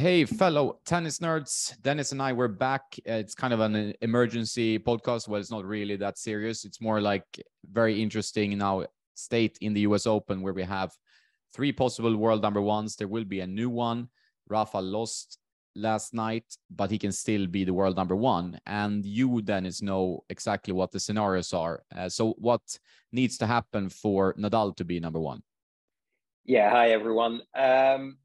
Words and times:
Hey, 0.00 0.24
fellow 0.24 0.78
tennis 0.86 1.18
nerds. 1.18 1.78
Dennis 1.82 2.12
and 2.12 2.22
I, 2.22 2.32
we're 2.32 2.48
back. 2.48 2.98
It's 3.04 3.34
kind 3.34 3.52
of 3.52 3.60
an 3.60 3.92
emergency 4.00 4.78
podcast. 4.78 5.28
Well, 5.28 5.38
it's 5.38 5.50
not 5.50 5.66
really 5.66 5.96
that 5.96 6.16
serious. 6.16 6.64
It's 6.64 6.80
more 6.80 7.02
like 7.02 7.26
very 7.70 8.00
interesting 8.00 8.56
now 8.56 8.86
state 9.12 9.58
in 9.60 9.74
the 9.74 9.82
US 9.82 10.06
Open 10.06 10.40
where 10.40 10.54
we 10.54 10.62
have 10.62 10.90
three 11.52 11.70
possible 11.70 12.16
world 12.16 12.40
number 12.40 12.62
ones. 12.62 12.96
There 12.96 13.08
will 13.08 13.26
be 13.26 13.40
a 13.40 13.46
new 13.46 13.68
one. 13.68 14.08
Rafa 14.48 14.78
lost 14.78 15.36
last 15.76 16.14
night, 16.14 16.46
but 16.70 16.90
he 16.90 16.96
can 16.96 17.12
still 17.12 17.46
be 17.46 17.64
the 17.64 17.74
world 17.74 17.96
number 17.96 18.16
one. 18.16 18.58
And 18.64 19.04
you, 19.04 19.42
Dennis, 19.42 19.82
know 19.82 20.24
exactly 20.30 20.72
what 20.72 20.92
the 20.92 20.98
scenarios 20.98 21.52
are. 21.52 21.82
Uh, 21.94 22.08
so, 22.08 22.32
what 22.38 22.62
needs 23.12 23.36
to 23.36 23.46
happen 23.46 23.90
for 23.90 24.32
Nadal 24.38 24.74
to 24.76 24.84
be 24.86 24.98
number 24.98 25.20
one? 25.20 25.42
Yeah. 26.46 26.70
Hi, 26.70 26.88
everyone. 26.88 27.42
Um, 27.54 28.16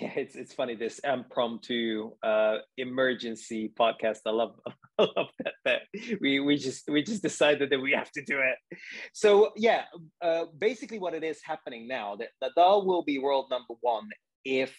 yeah, 0.00 0.12
it's 0.16 0.34
it's 0.34 0.54
funny 0.54 0.74
this 0.74 1.00
impromptu 1.00 2.10
uh, 2.22 2.58
emergency 2.76 3.72
podcast. 3.78 4.18
I 4.26 4.30
love 4.30 4.58
I 4.98 5.08
love 5.16 5.28
that, 5.40 5.54
that 5.64 5.80
we 6.20 6.40
we 6.40 6.56
just 6.56 6.88
we 6.88 7.02
just 7.02 7.22
decided 7.22 7.70
that 7.70 7.80
we 7.80 7.92
have 7.92 8.10
to 8.12 8.22
do 8.24 8.38
it. 8.38 8.78
So 9.12 9.52
yeah, 9.56 9.84
uh, 10.22 10.46
basically 10.58 10.98
what 10.98 11.14
it 11.14 11.24
is 11.24 11.40
happening 11.44 11.86
now 11.86 12.16
that 12.16 12.28
Nadal 12.42 12.86
will 12.86 13.02
be 13.02 13.18
world 13.18 13.46
number 13.50 13.74
one 13.80 14.08
if 14.44 14.74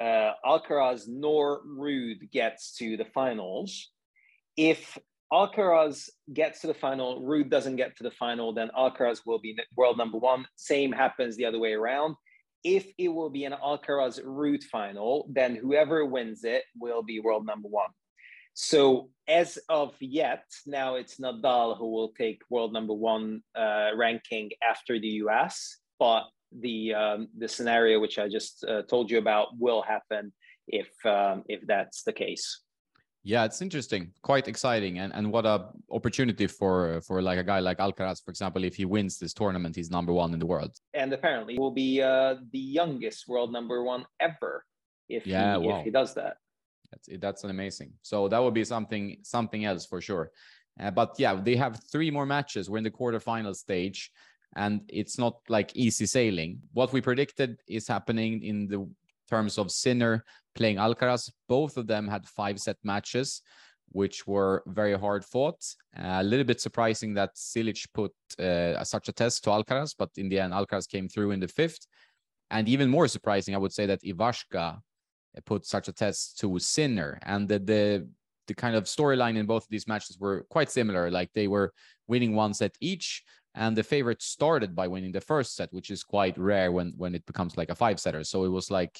uh, 0.00 0.32
Alcaraz 0.44 1.04
nor 1.08 1.62
Ruud 1.66 2.30
gets 2.30 2.76
to 2.76 2.96
the 2.96 3.04
finals. 3.04 3.90
If 4.56 4.98
Alcaraz 5.32 6.10
gets 6.32 6.60
to 6.60 6.66
the 6.66 6.74
final, 6.74 7.22
Ruud 7.22 7.50
doesn't 7.50 7.76
get 7.76 7.96
to 7.96 8.02
the 8.02 8.10
final, 8.10 8.52
then 8.52 8.70
Alcaraz 8.76 9.20
will 9.24 9.38
be 9.38 9.56
world 9.76 9.96
number 9.96 10.18
one. 10.18 10.46
Same 10.56 10.92
happens 10.92 11.36
the 11.36 11.44
other 11.44 11.58
way 11.58 11.72
around. 11.72 12.16
If 12.62 12.92
it 12.98 13.08
will 13.08 13.30
be 13.30 13.44
an 13.44 13.54
Alcaraz 13.54 14.22
Ruud 14.22 14.62
final, 14.64 15.26
then 15.30 15.56
whoever 15.56 16.04
wins 16.04 16.44
it 16.44 16.64
will 16.78 17.02
be 17.02 17.20
world 17.20 17.46
number 17.46 17.68
one. 17.68 17.90
So 18.54 19.10
as 19.28 19.58
of 19.68 19.94
yet, 20.00 20.44
now 20.66 20.96
it's 20.96 21.18
Nadal 21.18 21.78
who 21.78 21.90
will 21.90 22.12
take 22.12 22.42
world 22.50 22.72
number 22.72 22.92
one 22.92 23.42
uh, 23.54 23.90
ranking 23.96 24.50
after 24.68 24.98
the 24.98 25.22
US. 25.24 25.78
But 25.98 26.24
the 26.52 26.94
um, 26.94 27.28
the 27.38 27.48
scenario 27.48 28.00
which 28.00 28.18
I 28.18 28.28
just 28.28 28.64
uh, 28.64 28.82
told 28.82 29.10
you 29.10 29.18
about 29.18 29.48
will 29.58 29.82
happen 29.82 30.32
if 30.66 30.88
um, 31.06 31.44
if 31.48 31.66
that's 31.66 32.02
the 32.02 32.12
case. 32.12 32.60
Yeah, 33.22 33.44
it's 33.44 33.60
interesting, 33.60 34.12
quite 34.22 34.48
exciting, 34.48 34.98
and 34.98 35.12
and 35.12 35.30
what 35.30 35.44
a 35.44 35.68
opportunity 35.90 36.46
for 36.46 37.00
for 37.02 37.20
like 37.20 37.38
a 37.38 37.44
guy 37.44 37.60
like 37.60 37.78
Alcaraz, 37.78 38.24
for 38.24 38.30
example. 38.30 38.64
If 38.64 38.76
he 38.76 38.86
wins 38.86 39.18
this 39.18 39.34
tournament, 39.34 39.76
he's 39.76 39.90
number 39.90 40.12
one 40.12 40.32
in 40.32 40.38
the 40.38 40.46
world, 40.46 40.74
and 40.94 41.12
apparently 41.12 41.58
will 41.58 41.70
be 41.70 42.00
uh, 42.00 42.36
the 42.52 42.58
youngest 42.58 43.28
world 43.28 43.52
number 43.52 43.84
one 43.84 44.06
ever 44.20 44.64
if 45.08 45.26
yeah, 45.26 45.58
he, 45.58 45.66
wow. 45.66 45.78
if 45.78 45.84
he 45.84 45.90
does 45.90 46.14
that. 46.14 46.38
That's 46.90 47.08
that's 47.20 47.44
amazing. 47.44 47.92
So 48.00 48.28
that 48.28 48.42
would 48.42 48.54
be 48.54 48.64
something 48.64 49.18
something 49.22 49.66
else 49.66 49.84
for 49.84 50.00
sure. 50.00 50.30
Uh, 50.80 50.90
but 50.90 51.14
yeah, 51.18 51.34
they 51.34 51.56
have 51.56 51.80
three 51.92 52.10
more 52.10 52.24
matches. 52.24 52.70
We're 52.70 52.78
in 52.78 52.84
the 52.84 52.90
quarterfinal 52.90 53.54
stage 53.54 54.10
and 54.56 54.80
it's 54.88 55.18
not 55.18 55.36
like 55.48 55.74
easy 55.74 56.06
sailing. 56.06 56.60
What 56.72 56.92
we 56.92 57.00
predicted 57.00 57.60
is 57.68 57.86
happening 57.86 58.42
in 58.42 58.66
the 58.66 58.88
terms 59.30 59.58
of 59.58 59.70
Sinner 59.70 60.24
playing 60.54 60.76
Alcaraz. 60.76 61.30
Both 61.48 61.76
of 61.76 61.86
them 61.86 62.08
had 62.08 62.26
five 62.26 62.58
set 62.60 62.76
matches, 62.82 63.42
which 63.92 64.26
were 64.26 64.62
very 64.66 64.96
hard 64.98 65.24
fought. 65.24 65.62
Uh, 65.96 66.18
a 66.20 66.22
little 66.22 66.44
bit 66.44 66.60
surprising 66.60 67.14
that 67.14 67.34
Cilic 67.36 67.86
put 67.94 68.12
uh, 68.38 68.82
such 68.84 69.08
a 69.08 69.12
test 69.12 69.44
to 69.44 69.50
Alcaraz, 69.50 69.94
but 69.98 70.10
in 70.16 70.28
the 70.28 70.40
end, 70.40 70.52
Alcaraz 70.52 70.88
came 70.88 71.08
through 71.08 71.30
in 71.30 71.40
the 71.40 71.48
fifth. 71.48 71.86
And 72.50 72.68
even 72.68 72.90
more 72.90 73.08
surprising, 73.08 73.54
I 73.54 73.58
would 73.58 73.72
say 73.72 73.86
that 73.86 74.02
Ivashka 74.02 74.80
put 75.46 75.64
such 75.64 75.88
a 75.88 75.92
test 75.92 76.38
to 76.40 76.58
Sinner. 76.58 77.18
And 77.22 77.48
the, 77.48 77.58
the 77.58 78.08
the 78.50 78.54
kind 78.54 78.74
of 78.74 78.84
storyline 78.84 79.36
in 79.36 79.46
both 79.46 79.62
of 79.62 79.68
these 79.70 79.86
matches 79.86 80.18
were 80.18 80.44
quite 80.50 80.70
similar. 80.70 81.08
Like 81.08 81.30
they 81.32 81.46
were 81.46 81.72
winning 82.08 82.34
one 82.34 82.52
set 82.52 82.74
each, 82.80 83.22
and 83.54 83.76
the 83.76 83.82
favorite 83.82 84.22
started 84.22 84.74
by 84.74 84.86
winning 84.86 85.12
the 85.12 85.20
first 85.20 85.56
set 85.56 85.72
which 85.72 85.90
is 85.90 86.02
quite 86.02 86.36
rare 86.38 86.70
when 86.72 86.92
when 86.96 87.14
it 87.14 87.26
becomes 87.26 87.56
like 87.56 87.70
a 87.70 87.74
five 87.74 87.98
setter 87.98 88.24
so 88.24 88.44
it 88.44 88.48
was 88.48 88.70
like 88.70 88.98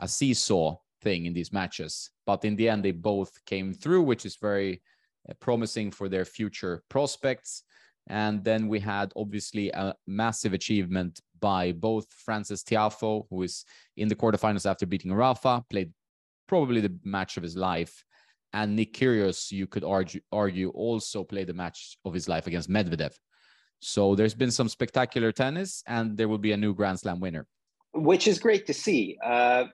a 0.00 0.08
seesaw 0.08 0.76
thing 1.02 1.26
in 1.26 1.32
these 1.32 1.52
matches 1.52 2.10
but 2.26 2.44
in 2.44 2.56
the 2.56 2.68
end 2.68 2.84
they 2.84 2.92
both 2.92 3.32
came 3.46 3.72
through 3.72 4.02
which 4.02 4.24
is 4.24 4.36
very 4.36 4.82
uh, 5.28 5.34
promising 5.40 5.90
for 5.90 6.08
their 6.08 6.24
future 6.24 6.82
prospects 6.88 7.64
and 8.08 8.42
then 8.42 8.68
we 8.68 8.80
had 8.80 9.12
obviously 9.14 9.70
a 9.70 9.94
massive 10.06 10.52
achievement 10.52 11.20
by 11.40 11.72
both 11.72 12.06
Francis 12.12 12.62
Tiafoe, 12.62 13.26
who 13.30 13.42
is 13.42 13.64
in 13.96 14.08
the 14.08 14.16
quarterfinals 14.16 14.68
after 14.68 14.86
beating 14.86 15.12
Rafa, 15.12 15.64
played 15.70 15.92
probably 16.46 16.80
the 16.80 16.96
match 17.04 17.36
of 17.36 17.42
his 17.42 17.56
life. 17.56 18.04
And 18.52 18.76
Nick 18.76 18.94
Kyrgios, 18.94 19.50
you 19.50 19.66
could 19.66 19.84
argue, 19.84 20.20
argue 20.30 20.70
also 20.70 21.24
played 21.24 21.46
the 21.46 21.54
match 21.54 21.96
of 22.04 22.12
his 22.12 22.28
life 22.28 22.46
against 22.46 22.70
Medvedev. 22.70 23.14
So 23.82 24.14
there's 24.14 24.34
been 24.34 24.52
some 24.52 24.68
spectacular 24.68 25.32
tennis, 25.32 25.82
and 25.88 26.16
there 26.16 26.28
will 26.28 26.38
be 26.38 26.52
a 26.52 26.56
new 26.56 26.72
Grand 26.72 27.00
Slam 27.00 27.18
winner, 27.18 27.48
which 27.92 28.28
is 28.28 28.38
great 28.38 28.64
to 28.68 28.72
see. 28.72 29.18
Uh, 29.22 29.64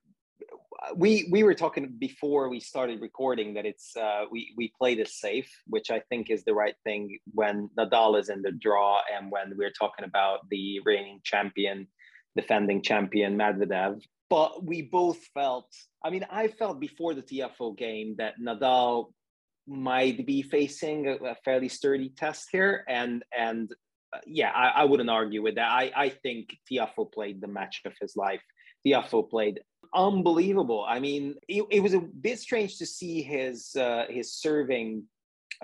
we 0.96 1.28
we 1.30 1.42
were 1.42 1.52
talking 1.52 1.94
before 1.98 2.48
we 2.48 2.58
started 2.58 3.02
recording 3.02 3.52
that 3.52 3.66
it's 3.66 3.94
uh, 3.98 4.24
we 4.30 4.54
we 4.56 4.72
play 4.78 4.94
this 4.94 5.20
safe, 5.20 5.50
which 5.66 5.90
I 5.90 6.00
think 6.08 6.30
is 6.30 6.42
the 6.44 6.54
right 6.54 6.74
thing 6.84 7.18
when 7.34 7.68
Nadal 7.78 8.18
is 8.18 8.30
in 8.30 8.40
the 8.40 8.50
draw 8.50 9.02
and 9.14 9.30
when 9.30 9.52
we're 9.58 9.76
talking 9.78 10.06
about 10.06 10.48
the 10.48 10.80
reigning 10.86 11.20
champion, 11.22 11.86
defending 12.34 12.80
champion 12.80 13.36
Medvedev. 13.36 14.00
But 14.30 14.64
we 14.64 14.80
both 14.80 15.18
felt. 15.34 15.68
I 16.02 16.08
mean, 16.08 16.24
I 16.30 16.48
felt 16.48 16.80
before 16.80 17.12
the 17.12 17.22
Tiafoe 17.22 17.76
game 17.76 18.14
that 18.16 18.40
Nadal 18.40 19.12
might 19.66 20.24
be 20.24 20.40
facing 20.40 21.08
a, 21.08 21.16
a, 21.16 21.34
fairly 21.44 21.68
sturdy 21.68 22.08
test 22.08 22.48
here 22.50 22.84
and 22.88 23.22
and 23.36 23.70
yeah, 24.26 24.50
I, 24.50 24.82
I, 24.82 24.84
wouldn't 24.84 25.10
argue 25.10 25.42
with 25.42 25.56
that. 25.56 25.70
I, 25.70 25.92
I 25.94 26.08
think 26.08 26.56
Tiafoe 26.70 27.12
played 27.12 27.40
the 27.40 27.48
match 27.48 27.82
of 27.84 27.92
his 28.00 28.16
life. 28.16 28.40
Tiafoe 28.86 29.28
played 29.28 29.60
unbelievable. 29.94 30.84
I 30.86 30.98
mean, 31.00 31.34
it, 31.48 31.64
it 31.70 31.80
was 31.80 31.94
a 31.94 32.00
bit 32.00 32.38
strange 32.38 32.78
to 32.78 32.86
see 32.86 33.22
his 33.22 33.74
uh, 33.76 34.06
his 34.08 34.34
serving 34.34 35.04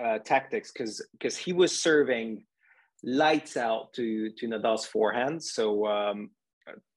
uh, 0.03 0.19
tactics 0.19 0.71
because 0.71 1.05
because 1.13 1.37
he 1.37 1.53
was 1.53 1.77
serving 1.77 2.43
lights 3.03 3.57
out 3.57 3.93
to 3.93 4.31
to 4.31 4.47
Nadal's 4.47 4.85
forehand. 4.85 5.43
So 5.43 5.87
um, 5.87 6.29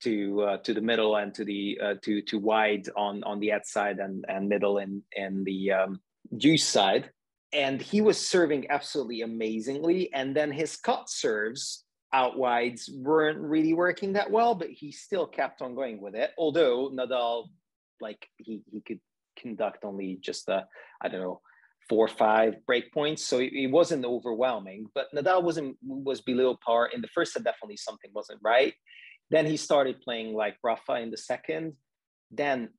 to 0.02 0.42
uh, 0.42 0.56
to 0.58 0.74
the 0.74 0.80
middle 0.80 1.16
and 1.16 1.34
to 1.34 1.44
the 1.44 1.78
uh, 1.82 1.94
to 2.02 2.22
to 2.22 2.38
wide 2.38 2.88
on 2.96 3.22
on 3.24 3.40
the 3.40 3.52
outside 3.52 3.98
and 3.98 4.24
and 4.28 4.48
middle 4.48 4.78
and 4.78 5.02
and 5.16 5.44
the 5.44 5.72
um, 5.72 6.00
juice 6.36 6.64
side 6.64 7.10
and 7.52 7.80
he 7.80 8.00
was 8.00 8.18
serving 8.28 8.66
absolutely 8.70 9.22
amazingly. 9.22 10.12
And 10.12 10.36
then 10.36 10.52
his 10.52 10.76
cut 10.76 11.08
serves 11.08 11.84
out 12.12 12.38
wides 12.38 12.90
weren't 12.92 13.38
really 13.38 13.74
working 13.74 14.14
that 14.14 14.30
well, 14.30 14.54
but 14.54 14.70
he 14.70 14.92
still 14.92 15.26
kept 15.26 15.62
on 15.62 15.74
going 15.74 16.00
with 16.00 16.14
it. 16.14 16.30
Although 16.38 16.90
Nadal, 16.90 17.48
like 18.00 18.26
he 18.36 18.62
he 18.70 18.80
could 18.80 19.00
conduct 19.36 19.84
only 19.84 20.18
just 20.20 20.48
a 20.48 20.66
I 21.00 21.08
don't 21.08 21.20
know 21.20 21.40
four 21.88 22.04
or 22.04 22.08
five 22.08 22.54
break 22.66 22.92
points, 22.92 23.24
so 23.24 23.38
it, 23.38 23.52
it 23.52 23.70
wasn't 23.70 24.04
overwhelming. 24.04 24.86
But 24.94 25.06
Nadal 25.14 25.42
wasn't 25.42 25.76
was 25.82 26.20
below 26.20 26.56
par 26.64 26.86
in 26.86 27.00
the 27.00 27.08
first 27.08 27.32
set. 27.32 27.44
Definitely 27.44 27.78
something 27.78 28.10
wasn't 28.14 28.40
right. 28.42 28.74
Then 29.30 29.46
he 29.46 29.56
started 29.56 30.00
playing 30.00 30.34
like 30.34 30.56
Rafa 30.62 31.00
in 31.00 31.10
the 31.10 31.16
second. 31.16 31.74
Then 32.30 32.70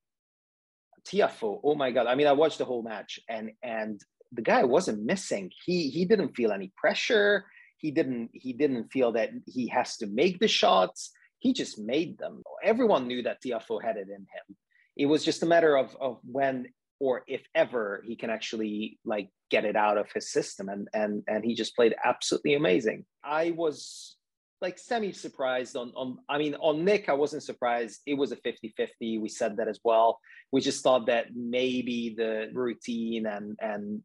Tiafoe, 1.07 1.59
oh 1.63 1.75
my 1.75 1.91
god! 1.91 2.07
I 2.07 2.16
mean, 2.16 2.28
I 2.28 2.34
watched 2.34 2.57
the 2.57 2.66
whole 2.66 2.84
match, 2.84 3.19
and 3.30 3.51
and 3.63 4.01
the 4.31 4.41
guy 4.41 4.63
wasn't 4.63 5.03
missing. 5.03 5.51
He 5.66 5.90
he 5.90 6.06
didn't 6.06 6.35
feel 6.35 6.51
any 6.51 6.72
pressure. 6.75 7.45
He 7.78 7.91
didn't 7.91 8.29
he 8.34 8.53
didn't 8.53 8.91
feel 8.91 9.12
that 9.13 9.31
he 9.45 9.67
has 9.67 9.97
to 9.97 10.07
make 10.07 10.40
the 10.40 10.47
shots. 10.47 11.12
He 11.40 11.53
just 11.53 11.79
made 11.79 12.17
them. 12.17 12.44
Everyone 12.63 13.07
knew 13.07 13.23
that 13.23 13.41
Tiafoe 13.41 13.81
had 13.81 13.97
it 13.97 14.09
in 14.09 14.22
him. 14.22 14.57
It 14.97 15.06
was 15.06 15.23
just 15.23 15.44
a 15.44 15.47
matter 15.47 15.78
of 15.78 15.95
of 16.00 16.19
when 16.23 16.68
or 17.00 17.24
if 17.27 17.42
ever 17.56 18.04
he 18.06 18.15
can 18.15 18.30
actually 18.30 19.00
like 19.06 19.30
get 19.50 19.65
it 19.65 19.75
out 19.75 19.98
of 19.98 20.12
his 20.12 20.31
system 20.31 20.69
and 20.69 20.88
and 20.94 21.24
and 21.27 21.44
he 21.44 21.56
just 21.56 21.75
played 21.75 21.95
absolutely 22.04 22.56
amazing. 22.56 23.06
I 23.24 23.51
was 23.51 24.18
like 24.61 24.77
semi 24.77 25.11
surprised 25.11 25.75
on 25.75 25.91
on 25.95 26.17
I 26.27 26.38
mean 26.38 26.56
on 26.56 26.83
Nick 26.83 27.09
I 27.09 27.13
wasn't 27.13 27.44
surprised. 27.44 28.01
It 28.06 28.15
was 28.15 28.31
a 28.31 28.38
50-50 28.38 29.21
we 29.21 29.29
said 29.29 29.57
that 29.57 29.67
as 29.67 29.79
well. 29.83 30.19
We 30.51 30.61
just 30.61 30.83
thought 30.83 31.06
that 31.07 31.27
maybe 31.35 32.15
the 32.17 32.50
routine 32.53 33.25
and 33.25 33.57
and 33.61 34.01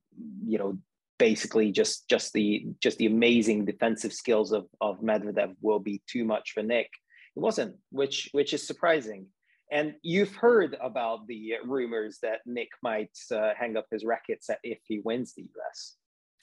you 0.47 0.59
know 0.59 0.79
basically 1.19 1.73
just 1.73 2.09
just 2.09 2.33
the 2.33 2.67
just 2.81 2.99
the 2.99 3.07
amazing 3.07 3.65
defensive 3.65 4.13
skills 4.13 4.53
of 4.53 4.67
of 4.81 5.01
Medvedev 5.01 5.55
will 5.61 5.81
be 5.81 6.03
too 6.07 6.25
much 6.25 6.53
for 6.53 6.63
Nick. 6.63 6.91
It 7.37 7.41
wasn't 7.41 7.77
which 7.91 8.29
which 8.33 8.53
is 8.53 8.67
surprising. 8.67 9.27
And 9.73 9.95
you've 10.03 10.37
heard 10.37 10.77
about 10.81 11.27
the 11.27 11.55
rumors 11.65 12.19
that 12.23 12.41
Nick 12.47 12.69
might 12.83 13.17
uh, 13.33 13.55
hang 13.59 13.77
up 13.77 13.87
his 13.91 14.05
rackets 14.05 14.51
if 14.63 14.79
he 14.87 15.01
wins 15.01 15.33
the 15.35 15.43
US 15.43 15.97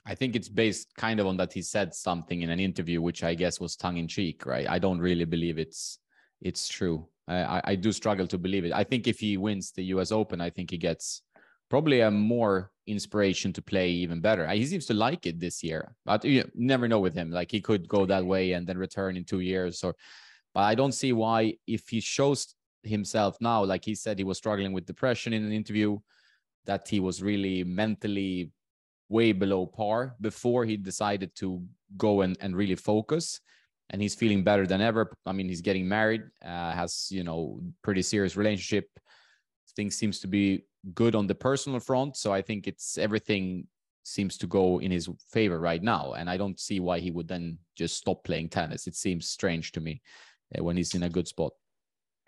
I 0.06 0.16
think 0.16 0.36
it's 0.36 0.50
based 0.50 0.96
kind 0.96 1.20
of 1.20 1.28
on 1.28 1.38
that 1.38 1.54
he 1.54 1.62
said 1.62 1.94
something 1.94 2.42
in 2.42 2.50
an 2.50 2.60
interview, 2.60 3.02
which 3.02 3.24
I 3.24 3.36
guess 3.36 3.60
was 3.60 3.76
tongue 3.76 3.98
in 3.98 4.08
cheek, 4.08 4.46
right? 4.46 4.68
I 4.68 4.80
don't 4.80 5.00
really 5.00 5.26
believe 5.26 5.58
it's 5.60 6.00
it's 6.42 6.68
true. 6.68 7.08
I, 7.28 7.62
I 7.64 7.76
do 7.76 7.92
struggle 7.92 8.28
to 8.28 8.38
believe 8.38 8.66
it. 8.66 8.74
I 8.74 8.84
think 8.84 9.08
if 9.08 9.20
he 9.20 9.38
wins 9.38 9.72
the 9.72 9.84
U.S. 9.96 10.12
Open, 10.12 10.42
I 10.42 10.50
think 10.50 10.72
he 10.72 10.78
gets 10.78 11.22
probably 11.70 12.02
a 12.02 12.12
more 12.12 12.72
inspiration 12.88 13.54
to 13.54 13.62
play 13.62 13.90
even 13.90 14.20
better. 14.20 14.48
He 14.50 14.66
seems 14.66 14.88
to 14.88 14.96
like 14.96 15.28
it 15.28 15.40
this 15.40 15.64
year, 15.64 15.96
but 16.04 16.26
you 16.26 16.50
never 16.56 16.88
know 16.88 17.00
with 17.00 17.14
him. 17.14 17.32
Like 17.32 17.52
he 17.52 17.62
could 17.62 17.88
go 17.88 18.06
that 18.08 18.26
way 18.26 18.54
and 18.54 18.66
then 18.68 18.78
return 18.78 19.18
in 19.18 19.24
two 19.24 19.40
years, 19.40 19.84
or. 19.84 19.96
But 20.54 20.62
I 20.62 20.76
don't 20.76 20.92
see 20.92 21.14
why 21.14 21.54
if 21.66 21.88
he 21.88 22.02
shows 22.02 22.56
himself 22.84 23.38
now, 23.40 23.64
like 23.64 23.86
he 23.86 23.96
said, 23.96 24.18
he 24.18 24.26
was 24.26 24.38
struggling 24.38 24.74
with 24.74 24.86
depression 24.86 25.32
in 25.32 25.46
an 25.46 25.54
interview, 25.54 25.98
that 26.66 26.88
he 26.88 27.00
was 27.00 27.24
really 27.24 27.64
mentally 27.64 28.52
way 29.12 29.34
below 29.34 29.66
par 29.66 30.16
before 30.22 30.66
he 30.66 30.78
decided 30.78 31.36
to 31.36 31.62
go 31.98 32.22
and, 32.22 32.38
and 32.40 32.56
really 32.56 32.76
focus 32.76 33.42
and 33.92 34.02
he's 34.02 34.16
feeling 34.16 34.42
better 34.44 34.66
than 34.66 34.82
ever. 34.82 35.12
I 35.26 35.34
mean, 35.34 35.50
he's 35.50 35.62
getting 35.62 35.88
married, 35.88 36.24
uh, 36.44 36.72
has 36.72 37.10
you 37.12 37.24
know 37.24 37.60
pretty 37.84 38.02
serious 38.02 38.38
relationship. 38.38 38.90
Things 39.76 39.98
seems 39.98 40.20
to 40.22 40.28
be 40.28 40.66
good 40.94 41.14
on 41.14 41.28
the 41.28 41.36
personal 41.36 41.80
front, 41.80 42.18
so 42.18 42.34
I 42.34 42.42
think 42.42 42.68
it's 42.68 42.98
everything 42.98 43.68
seems 44.04 44.38
to 44.38 44.48
go 44.48 44.80
in 44.80 44.92
his 44.92 45.10
favor 45.30 45.60
right 45.60 45.84
now, 45.84 46.14
and 46.14 46.30
I 46.30 46.38
don't 46.38 46.60
see 46.60 46.80
why 46.80 47.00
he 47.00 47.12
would 47.12 47.28
then 47.28 47.58
just 47.76 47.98
stop 47.98 48.24
playing 48.24 48.50
tennis. 48.50 48.88
It 48.88 48.96
seems 48.96 49.28
strange 49.28 49.74
to 49.74 49.82
me 49.82 50.02
uh, 50.58 50.64
when 50.64 50.78
he's 50.78 50.96
in 50.96 51.04
a 51.04 51.10
good 51.10 51.28
spot. 51.28 51.52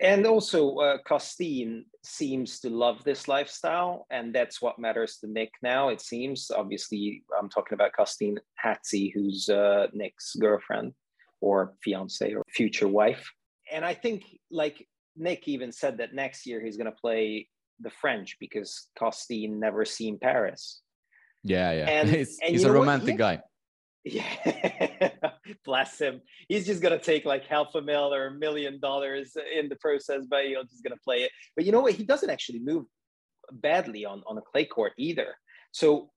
And 0.04 0.28
also, 0.28 0.76
uh, 0.76 0.98
Costeen 1.08 1.86
seems 2.04 2.60
to 2.60 2.70
love 2.70 3.02
this 3.06 3.30
lifestyle, 3.30 4.06
and 4.12 4.36
that's 4.36 4.62
what 4.62 4.78
matters 4.78 5.18
to 5.22 5.28
Nick 5.28 5.52
now. 5.62 5.88
It 5.88 6.02
seems. 6.02 6.52
Obviously, 6.52 7.24
I'm 7.40 7.50
talking 7.50 7.74
about 7.74 7.92
Costeen 7.98 8.38
Hatzi, 8.64 9.14
who's 9.14 9.48
uh, 9.48 9.88
Nick's 9.94 10.36
girlfriend 10.36 10.94
or 11.40 11.76
fiance 11.82 12.34
or 12.34 12.44
future 12.50 12.88
wife. 12.88 13.26
And 13.72 13.86
I 13.86 13.94
think 13.94 14.24
like 14.52 14.86
Nick 15.16 15.48
even 15.48 15.72
said 15.72 15.98
that 16.00 16.14
next 16.14 16.46
year 16.46 16.62
he's 16.62 16.76
going 16.76 16.92
to 16.92 17.00
play 17.00 17.48
the 17.80 17.90
French 17.90 18.36
because 18.42 18.90
Costeen 19.00 19.52
never 19.58 19.86
seen 19.86 20.20
Paris. 20.20 20.82
Yeah, 21.44 21.72
yeah. 21.72 21.90
And, 21.90 22.10
he's, 22.16 22.40
and 22.42 22.52
he's 22.52 22.66
a 22.66 22.72
romantic 22.72 23.18
guy. 23.18 23.42
Yeah, 24.06 25.10
bless 25.66 26.00
him. 26.00 26.22
He's 26.50 26.66
just 26.66 26.82
gonna 26.82 27.00
take 27.00 27.26
like 27.26 27.46
half 27.46 27.74
a 27.76 27.82
mil 27.82 28.14
or 28.14 28.28
a 28.28 28.34
million 28.34 28.80
dollars 28.80 29.38
in 29.58 29.70
the 29.70 29.78
process, 29.78 30.26
but 30.30 30.46
he's 30.46 30.58
just 30.70 30.84
gonna 30.84 31.00
play 31.04 31.24
it. 31.24 31.32
But 31.56 31.66
you 31.66 31.72
know 31.72 31.80
what? 31.82 31.94
He 31.94 32.04
doesn't 32.04 32.30
actually 32.30 32.60
move 32.60 32.86
badly 33.52 34.06
on 34.06 34.22
on 34.28 34.38
a 34.38 34.42
clay 34.42 34.66
court 34.66 34.94
either. 34.98 35.36
So, 35.72 36.12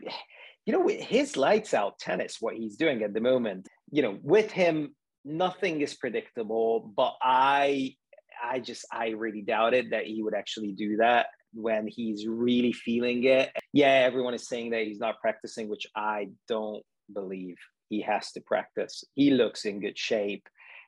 you 0.66 0.72
know, 0.72 0.86
his 0.86 1.36
lights 1.36 1.74
out 1.74 1.98
tennis, 1.98 2.36
what 2.40 2.54
he's 2.54 2.76
doing 2.76 3.02
at 3.02 3.14
the 3.14 3.20
moment, 3.20 3.68
you 3.90 4.02
know, 4.02 4.18
with 4.22 4.52
him, 4.52 4.94
nothing 5.24 5.80
is 5.80 5.94
predictable. 5.94 6.92
But 6.96 7.16
I, 7.20 7.96
I 8.42 8.60
just, 8.60 8.86
I 8.92 9.08
really 9.08 9.42
doubted 9.42 9.90
that 9.90 10.06
he 10.06 10.22
would 10.22 10.34
actually 10.34 10.72
do 10.72 10.98
that 10.98 11.26
when 11.52 11.88
he's 11.88 12.28
really 12.28 12.72
feeling 12.72 13.24
it. 13.24 13.50
Yeah, 13.72 13.88
everyone 14.06 14.34
is 14.34 14.46
saying 14.46 14.70
that 14.70 14.84
he's 14.84 15.00
not 15.00 15.20
practicing, 15.20 15.68
which 15.68 15.86
I 15.96 16.28
don't 16.46 16.84
believe. 17.12 17.56
He 17.88 18.00
has 18.02 18.32
to 18.32 18.40
practice. 18.40 19.04
He 19.14 19.30
looks 19.30 19.64
in 19.64 19.80
good 19.80 19.98
shape. 19.98 20.46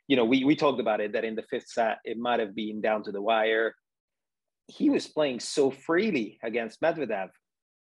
You 0.09 0.17
know, 0.17 0.25
we 0.25 0.45
we 0.45 0.57
talked 0.57 0.81
about 0.81 1.01
it 1.01 1.13
that 1.13 1.25
in 1.25 1.35
the 1.35 1.45
fifth 1.51 1.69
set 1.69 1.99
it 2.05 2.19
might 2.19 2.41
have 2.41 2.55
been 2.55 2.81
down 2.81 3.03
to 3.05 3.13
the 3.13 3.23
wire. 3.23 3.75
He 4.67 4.91
was 4.91 5.07
playing 5.07 5.41
so 5.41 5.71
freely 5.71 6.39
against 6.43 6.81
Medvedev 6.81 7.29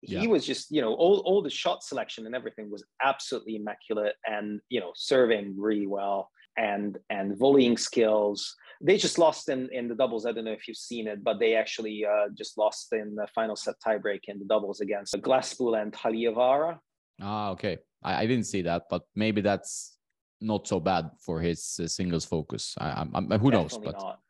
he 0.01 0.15
yeah. 0.15 0.27
was 0.27 0.47
just 0.47 0.71
you 0.71 0.81
know 0.81 0.95
all, 0.95 1.19
all 1.21 1.43
the 1.43 1.51
shot 1.51 1.83
selection 1.83 2.27
and 2.27 2.35
everything 2.35 2.71
was 2.71 2.85
absolutely 3.03 3.57
immaculate 3.57 4.15
and 4.27 4.61
you 4.69 4.81
know 4.81 4.93
serving 4.95 5.55
really 5.59 5.87
well 5.87 6.31
and 6.57 6.99
and 7.11 7.37
volleying 7.39 7.77
skills 7.77 8.55
they 8.81 8.97
just 8.97 9.19
lost 9.19 9.49
in 9.49 9.69
in 9.73 9.89
the 9.89 9.95
doubles 9.95 10.25
i 10.25 10.33
don't 10.33 10.45
know 10.45 10.53
if 10.53 10.69
you've 10.69 10.77
seen 10.77 11.09
it 11.09 11.23
but 11.25 11.39
they 11.41 11.55
actually 11.55 12.05
uh, 12.05 12.29
just 12.37 12.57
lost 12.57 12.93
in 12.93 13.15
the 13.17 13.27
final 13.35 13.57
set 13.57 13.75
tiebreak 13.85 14.21
in 14.29 14.39
the 14.39 14.45
doubles 14.45 14.81
against 14.81 15.15
Glasspool 15.21 15.81
and 15.81 15.93
Heliövaara. 15.93 16.79
ah 17.21 17.51
okay 17.51 17.79
I, 18.03 18.23
I 18.23 18.27
didn't 18.27 18.47
see 18.47 18.63
that 18.63 18.85
but 18.91 19.03
maybe 19.15 19.41
that's 19.41 19.99
not 20.41 20.69
so 20.69 20.79
bad 20.79 21.11
for 21.21 21.41
his 21.41 21.81
uh, 21.83 21.87
singles 21.87 22.25
focus 22.25 22.75
I, 22.79 22.89
I 22.91 23.05
who 23.05 23.29
Definitely 23.29 23.51
knows 23.51 23.79
but 23.79 23.95
not. 24.01 24.21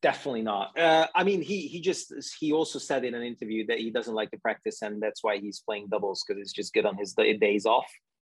Definitely 0.00 0.42
not. 0.42 0.78
Uh, 0.78 1.08
I 1.12 1.24
mean, 1.24 1.42
he 1.42 1.66
he 1.66 1.80
just 1.80 2.12
he 2.38 2.52
also 2.52 2.78
said 2.78 3.04
in 3.04 3.14
an 3.14 3.24
interview 3.24 3.66
that 3.66 3.80
he 3.80 3.90
doesn't 3.90 4.14
like 4.14 4.30
to 4.30 4.38
practice, 4.38 4.82
and 4.82 5.02
that's 5.02 5.24
why 5.24 5.38
he's 5.38 5.60
playing 5.60 5.88
doubles 5.90 6.22
because 6.26 6.40
it's 6.40 6.52
just 6.52 6.72
good 6.72 6.86
on 6.86 6.96
his 6.96 7.14
days 7.14 7.66
off. 7.66 7.90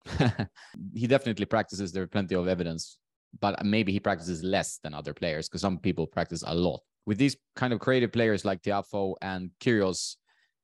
he 0.93 1.07
definitely 1.07 1.45
practices. 1.45 1.93
There 1.93 2.03
are 2.03 2.07
plenty 2.07 2.35
of 2.35 2.49
evidence, 2.49 2.97
but 3.39 3.63
maybe 3.65 3.93
he 3.93 3.99
practices 4.01 4.43
less 4.43 4.79
than 4.83 4.93
other 4.93 5.13
players 5.13 5.47
because 5.47 5.61
some 5.61 5.79
people 5.79 6.05
practice 6.05 6.43
a 6.45 6.53
lot. 6.53 6.81
With 7.05 7.17
these 7.17 7.37
kind 7.55 7.71
of 7.71 7.79
creative 7.79 8.11
players 8.11 8.43
like 8.43 8.61
Tiafoe 8.61 9.15
and 9.21 9.51
Kyrgios, 9.61 10.17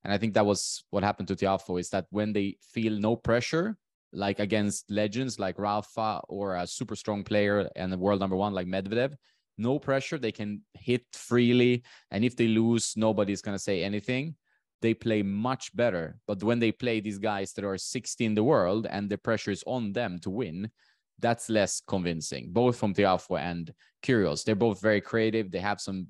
and 0.04 0.12
I 0.12 0.18
think 0.18 0.34
that 0.34 0.46
was 0.46 0.84
what 0.90 1.04
happened 1.04 1.30
to 1.30 1.36
Tiafoe 1.36 1.80
is 1.80 1.90
that 1.92 2.08
when 2.10 2.34
they 2.34 2.58
feel 2.74 3.00
no 3.00 3.16
pressure, 3.16 3.78
like 4.12 4.40
against 4.40 4.90
legends 4.90 5.40
like 5.40 5.60
Rafa 5.60 6.22
or 6.28 6.56
a 6.56 6.68
super 6.68 6.96
strong 6.96 7.24
player 7.24 7.70
and 7.76 7.92
the 7.92 7.98
world 7.98 8.20
number 8.20 8.36
one 8.36 8.54
like 8.54 8.68
Medvedev, 8.68 9.14
no 9.58 9.78
pressure. 9.78 10.18
They 10.18 10.32
can 10.32 10.62
hit 10.74 11.06
freely. 11.14 11.84
And 12.12 12.24
if 12.24 12.36
they 12.36 12.48
lose, 12.48 12.94
nobody's 12.96 13.42
going 13.42 13.56
to 13.56 13.64
say 13.64 13.84
anything. 13.84 14.36
They 14.82 14.94
play 14.94 15.22
much 15.22 15.76
better. 15.76 16.18
But 16.26 16.42
when 16.42 16.60
they 16.60 16.72
play 16.72 17.02
these 17.02 17.20
guys 17.20 17.54
that 17.54 17.66
are 17.66 17.78
60 17.78 18.26
in 18.26 18.34
the 18.34 18.44
world 18.44 18.88
and 18.90 19.10
the 19.10 19.18
pressure 19.18 19.52
is 19.52 19.64
on 19.68 19.92
them 19.92 20.20
to 20.20 20.30
win, 20.30 20.72
that's 21.20 21.50
less 21.50 21.82
convincing, 21.86 22.48
both 22.52 22.78
from 22.78 22.94
Tiafoe 22.94 23.40
and 23.40 23.74
Kyrgios. 24.02 24.44
They're 24.44 24.56
both 24.56 24.82
very 24.82 25.02
creative. 25.02 25.52
They 25.52 25.60
have 25.60 25.82
some 25.82 26.08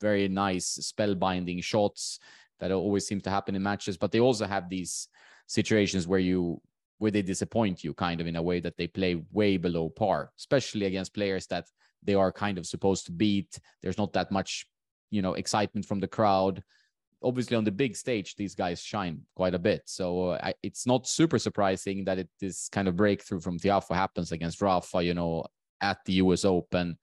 very 0.00 0.28
nice 0.28 0.92
spellbinding 0.92 1.64
shots 1.64 2.18
that 2.60 2.70
always 2.70 3.06
seem 3.06 3.22
to 3.22 3.30
happen 3.30 3.54
in 3.54 3.62
matches, 3.62 3.96
but 3.96 4.12
they 4.12 4.20
also 4.20 4.46
have 4.46 4.68
these 4.68 5.08
situations 5.46 6.06
where 6.06 6.20
you 6.20 6.60
where 7.04 7.10
they 7.10 7.20
disappoint 7.20 7.84
you 7.84 7.92
kind 7.92 8.18
of 8.18 8.26
in 8.26 8.36
a 8.36 8.42
way 8.42 8.60
that 8.60 8.78
they 8.78 8.86
play 8.86 9.22
way 9.30 9.58
below 9.58 9.90
par, 9.90 10.32
especially 10.38 10.86
against 10.86 11.12
players 11.12 11.46
that 11.46 11.66
they 12.02 12.14
are 12.14 12.32
kind 12.32 12.56
of 12.56 12.64
supposed 12.64 13.04
to 13.04 13.12
beat. 13.12 13.58
There's 13.82 13.98
not 13.98 14.14
that 14.14 14.30
much, 14.30 14.66
you 15.10 15.20
know, 15.20 15.34
excitement 15.34 15.84
from 15.84 16.00
the 16.00 16.08
crowd. 16.08 16.62
Obviously, 17.22 17.58
on 17.58 17.64
the 17.64 17.70
big 17.70 17.94
stage, 17.94 18.36
these 18.36 18.54
guys 18.54 18.80
shine 18.80 19.20
quite 19.36 19.54
a 19.54 19.58
bit. 19.58 19.82
So 19.84 20.30
uh, 20.30 20.40
I, 20.42 20.54
it's 20.62 20.86
not 20.86 21.06
super 21.06 21.38
surprising 21.38 22.06
that 22.06 22.20
it 22.20 22.30
this 22.40 22.70
kind 22.70 22.88
of 22.88 22.96
breakthrough 22.96 23.40
from 23.40 23.58
Tiafoe 23.58 23.94
happens 23.94 24.32
against 24.32 24.62
Rafa, 24.62 25.04
you 25.04 25.12
know, 25.12 25.44
at 25.82 25.98
the 26.06 26.14
U.S. 26.24 26.46
Open. 26.46 26.96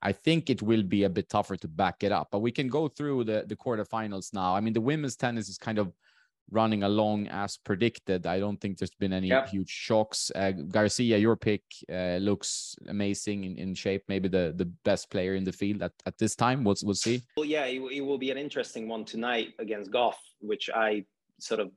I 0.00 0.12
think 0.12 0.48
it 0.48 0.62
will 0.62 0.82
be 0.82 1.04
a 1.04 1.10
bit 1.10 1.28
tougher 1.28 1.56
to 1.56 1.68
back 1.68 2.02
it 2.04 2.10
up, 2.10 2.28
but 2.32 2.38
we 2.38 2.52
can 2.52 2.68
go 2.68 2.88
through 2.88 3.24
the 3.24 3.44
the 3.46 3.56
quarterfinals 3.56 4.32
now. 4.32 4.56
I 4.56 4.60
mean, 4.60 4.72
the 4.72 4.80
women's 4.80 5.16
tennis 5.16 5.50
is 5.50 5.58
kind 5.58 5.78
of 5.78 5.92
running 6.50 6.82
along 6.82 7.28
as 7.28 7.56
predicted. 7.56 8.26
I 8.26 8.40
don't 8.40 8.60
think 8.60 8.78
there's 8.78 8.94
been 8.94 9.12
any 9.12 9.28
yep. 9.28 9.48
huge 9.48 9.70
shocks. 9.70 10.30
Uh, 10.34 10.50
Garcia, 10.50 11.18
your 11.18 11.36
pick 11.36 11.62
uh, 11.92 12.16
looks 12.16 12.76
amazing 12.88 13.44
in, 13.44 13.56
in 13.56 13.74
shape. 13.74 14.02
Maybe 14.08 14.28
the, 14.28 14.52
the 14.56 14.66
best 14.84 15.10
player 15.10 15.34
in 15.34 15.44
the 15.44 15.52
field 15.52 15.82
at, 15.82 15.92
at 16.06 16.18
this 16.18 16.34
time. 16.34 16.64
We'll, 16.64 16.76
we'll 16.82 16.94
see. 16.94 17.22
Well, 17.36 17.46
yeah, 17.46 17.64
it, 17.64 17.80
it 17.92 18.00
will 18.00 18.18
be 18.18 18.30
an 18.30 18.38
interesting 18.38 18.88
one 18.88 19.04
tonight 19.04 19.54
against 19.58 19.90
Gauff, 19.90 20.14
which 20.40 20.70
I 20.74 21.04
sort 21.38 21.60
of 21.60 21.70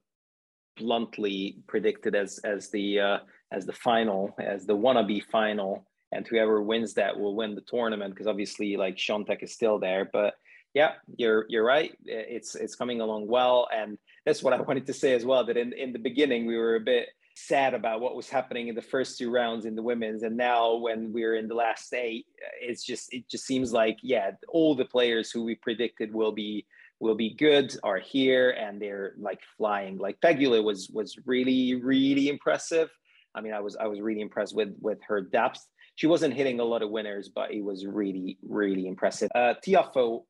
bluntly 0.76 1.58
predicted 1.68 2.16
as 2.16 2.40
as 2.40 2.70
the 2.70 3.00
uh, 3.00 3.18
as 3.52 3.66
the 3.66 3.74
final, 3.74 4.36
as 4.40 4.66
the 4.66 4.76
wannabe 4.76 5.24
final, 5.32 5.86
and 6.12 6.28
whoever 6.28 6.62
wins 6.62 6.94
that 6.96 7.18
will 7.18 7.36
win 7.36 7.56
the 7.56 7.62
tournament 7.62 8.14
because 8.14 8.28
obviously 8.28 8.76
like 8.78 8.98
Swiatek 8.98 9.44
is 9.44 9.54
still 9.54 9.80
there, 9.80 10.10
but 10.12 10.34
yeah, 10.74 10.94
you're 11.18 11.46
you're 11.50 11.66
right. 11.66 11.96
It's 12.06 12.56
it's 12.56 12.76
coming 12.76 13.02
along 13.02 13.28
well, 13.28 13.68
and 13.74 13.98
that's 14.26 14.44
what 14.44 14.54
I 14.54 14.62
wanted 14.62 14.88
to 14.88 14.94
say 14.94 15.14
as 15.14 15.26
well. 15.26 15.46
That 15.46 15.58
in 15.58 15.74
in 15.74 15.94
the 15.94 16.00
beginning 16.00 16.46
we 16.46 16.58
were 16.58 16.76
a 16.76 16.80
bit 16.80 17.10
sad 17.36 17.74
about 17.74 18.00
what 18.00 18.16
was 18.16 18.30
happening 18.30 18.68
in 18.68 18.76
the 18.76 18.82
first 18.82 19.18
two 19.18 19.32
rounds 19.32 19.66
in 19.66 19.76
the 19.76 19.82
women's, 19.82 20.24
and 20.24 20.38
now 20.38 20.76
when 20.76 21.12
we're 21.12 21.36
in 21.36 21.48
the 21.48 21.56
last 21.56 21.94
eight, 21.94 22.26
it's 22.62 22.84
just 22.84 23.14
it 23.14 23.30
just 23.30 23.46
seems 23.46 23.74
like 23.74 23.98
yeah, 24.02 24.32
all 24.50 24.76
the 24.76 24.86
players 24.86 25.32
who 25.32 25.44
we 25.44 25.56
predicted 25.56 26.14
will 26.14 26.32
be 26.32 26.66
will 27.00 27.16
be 27.16 27.34
good 27.34 27.76
are 27.84 28.00
here, 28.00 28.52
and 28.52 28.82
they're 28.82 29.14
like 29.20 29.42
flying. 29.58 29.98
Like 29.98 30.20
Pegula 30.22 30.64
was 30.64 30.90
was 30.90 31.18
really 31.26 31.76
really 31.76 32.30
impressive. 32.30 32.90
I 33.36 33.42
mean, 33.42 33.54
I 33.54 33.60
was 33.60 33.76
I 33.76 33.88
was 33.88 34.00
really 34.00 34.22
impressed 34.22 34.56
with 34.56 34.76
with 34.80 35.00
her 35.08 35.22
depth. 35.22 35.66
She 35.96 36.08
wasn't 36.08 36.34
hitting 36.34 36.60
a 36.60 36.64
lot 36.64 36.82
of 36.82 36.90
winners, 36.90 37.30
but 37.30 37.52
it 37.52 37.64
was 37.64 37.86
really 37.86 38.38
really 38.42 38.88
impressive. 38.88 39.30
Uh, 39.36 39.54
Tiafoe 39.66 40.24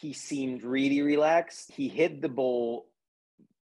he 0.00 0.12
seemed 0.12 0.62
really 0.62 1.02
relaxed. 1.02 1.72
He 1.72 1.88
hit 1.88 2.22
the 2.22 2.28
ball, 2.28 2.86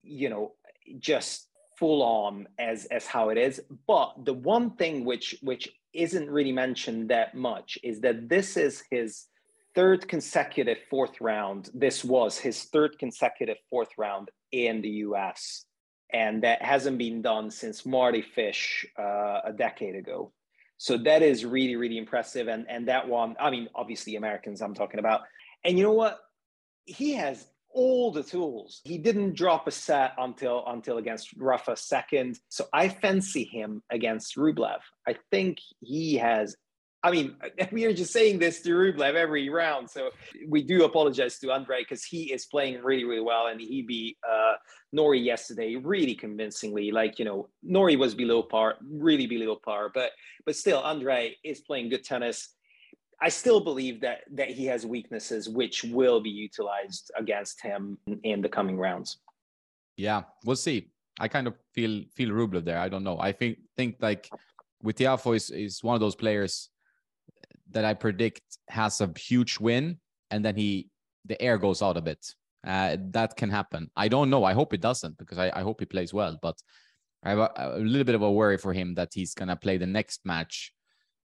you 0.02 0.28
know, 0.28 0.52
just 0.98 1.48
full 1.78 2.02
on 2.02 2.46
as 2.58 2.86
as 2.86 3.06
how 3.06 3.30
it 3.30 3.38
is. 3.38 3.60
But 3.86 4.24
the 4.24 4.34
one 4.34 4.76
thing 4.76 5.04
which 5.04 5.36
which 5.42 5.68
isn't 5.92 6.30
really 6.30 6.52
mentioned 6.52 7.10
that 7.10 7.34
much 7.34 7.78
is 7.82 8.00
that 8.00 8.28
this 8.28 8.56
is 8.56 8.82
his 8.90 9.26
third 9.74 10.08
consecutive 10.08 10.78
fourth 10.90 11.20
round. 11.20 11.70
This 11.74 12.04
was 12.04 12.38
his 12.38 12.64
third 12.64 12.98
consecutive 12.98 13.56
fourth 13.70 13.90
round 13.98 14.30
in 14.52 14.82
the 14.82 14.90
US. 15.06 15.64
And 16.12 16.42
that 16.42 16.60
hasn't 16.62 16.98
been 16.98 17.22
done 17.22 17.50
since 17.50 17.86
Mardy 17.86 18.22
Fish 18.22 18.84
uh, 18.98 19.40
a 19.44 19.52
decade 19.56 19.96
ago. 19.96 20.32
So 20.76 20.98
that 20.98 21.22
is 21.22 21.44
really, 21.44 21.76
really 21.76 21.96
impressive. 21.96 22.48
And 22.48 22.66
and 22.68 22.88
that 22.88 23.08
one, 23.08 23.36
I 23.40 23.50
mean, 23.50 23.68
obviously 23.74 24.16
Americans 24.16 24.60
I'm 24.60 24.74
talking 24.74 25.00
about. 25.00 25.22
And 25.64 25.78
you 25.78 25.84
know 25.84 25.92
what? 25.92 26.18
He 26.84 27.14
has 27.14 27.46
all 27.74 28.10
the 28.12 28.22
tools. 28.22 28.80
He 28.84 28.98
didn't 28.98 29.34
drop 29.34 29.66
a 29.66 29.70
set 29.70 30.14
until 30.18 30.64
until 30.66 30.98
against 30.98 31.32
Rafa 31.36 31.76
second. 31.76 32.38
So 32.48 32.66
I 32.72 32.88
fancy 32.88 33.44
him 33.44 33.82
against 33.90 34.36
Rublev. 34.36 34.80
I 35.06 35.16
think 35.30 35.58
he 35.80 36.16
has 36.16 36.56
I 37.04 37.10
mean, 37.10 37.34
we 37.72 37.84
are 37.84 37.92
just 37.92 38.12
saying 38.12 38.38
this 38.38 38.60
to 38.62 38.70
Rublev 38.70 39.14
every 39.14 39.48
round. 39.48 39.90
So 39.90 40.10
we 40.48 40.62
do 40.62 40.84
apologize 40.84 41.38
to 41.40 41.50
Andre 41.50 41.80
because 41.80 42.04
he 42.04 42.32
is 42.32 42.46
playing 42.46 42.82
really, 42.82 43.04
really 43.04 43.22
well. 43.22 43.48
And 43.48 43.60
he 43.60 43.82
beat 43.82 44.16
uh, 44.28 44.54
Norrie 44.92 45.20
yesterday 45.20 45.76
really 45.76 46.14
convincingly. 46.14 46.90
Like, 46.90 47.18
you 47.18 47.24
know, 47.24 47.48
Norrie 47.62 47.96
was 47.96 48.14
below 48.14 48.42
par, 48.42 48.76
really 48.88 49.26
below 49.26 49.56
par. 49.56 49.90
But 49.92 50.10
but 50.44 50.56
still, 50.56 50.80
Andre 50.80 51.36
is 51.44 51.60
playing 51.60 51.90
good 51.90 52.04
tennis. 52.04 52.54
I 53.22 53.28
still 53.28 53.60
believe 53.60 54.00
that 54.00 54.22
that 54.32 54.50
he 54.50 54.66
has 54.66 54.84
weaknesses 54.84 55.48
which 55.48 55.84
will 55.84 56.20
be 56.20 56.30
utilized 56.30 57.12
against 57.16 57.62
him 57.62 57.96
in 58.24 58.42
the 58.42 58.48
coming 58.48 58.76
rounds. 58.76 59.18
Yeah, 59.96 60.22
we'll 60.44 60.56
see. 60.56 60.90
I 61.20 61.28
kind 61.28 61.46
of 61.46 61.54
feel 61.72 62.02
feel 62.16 62.30
Rublev 62.30 62.64
there. 62.64 62.78
I 62.78 62.88
don't 62.88 63.04
know. 63.04 63.18
I 63.20 63.30
think 63.30 63.58
think 63.76 63.96
like 64.00 64.28
with 64.82 64.96
Tiafoe 64.96 65.36
is, 65.36 65.50
is 65.50 65.84
one 65.84 65.94
of 65.94 66.00
those 66.00 66.16
players 66.16 66.70
that 67.70 67.84
I 67.84 67.94
predict 67.94 68.42
has 68.68 69.00
a 69.00 69.08
huge 69.16 69.60
win 69.60 69.98
and 70.32 70.44
then 70.44 70.56
he 70.56 70.90
the 71.24 71.40
air 71.40 71.58
goes 71.58 71.80
out 71.80 71.96
a 71.96 72.02
bit. 72.02 72.26
Uh, 72.66 72.96
that 73.10 73.36
can 73.36 73.50
happen. 73.50 73.90
I 73.96 74.08
don't 74.08 74.30
know. 74.30 74.42
I 74.44 74.52
hope 74.52 74.74
it 74.74 74.80
doesn't 74.80 75.16
because 75.18 75.38
I, 75.38 75.50
I 75.54 75.62
hope 75.62 75.80
he 75.80 75.86
plays 75.86 76.12
well. 76.12 76.38
But 76.42 76.56
I 77.22 77.30
have 77.30 77.38
a, 77.38 77.50
a, 77.56 77.78
little 77.78 78.04
bit 78.04 78.14
of 78.14 78.22
a 78.22 78.30
worry 78.30 78.58
for 78.58 78.72
him 78.72 78.94
that 78.94 79.10
he's 79.14 79.34
gonna 79.34 79.56
play 79.56 79.76
the 79.78 79.86
next 79.86 80.20
match 80.24 80.72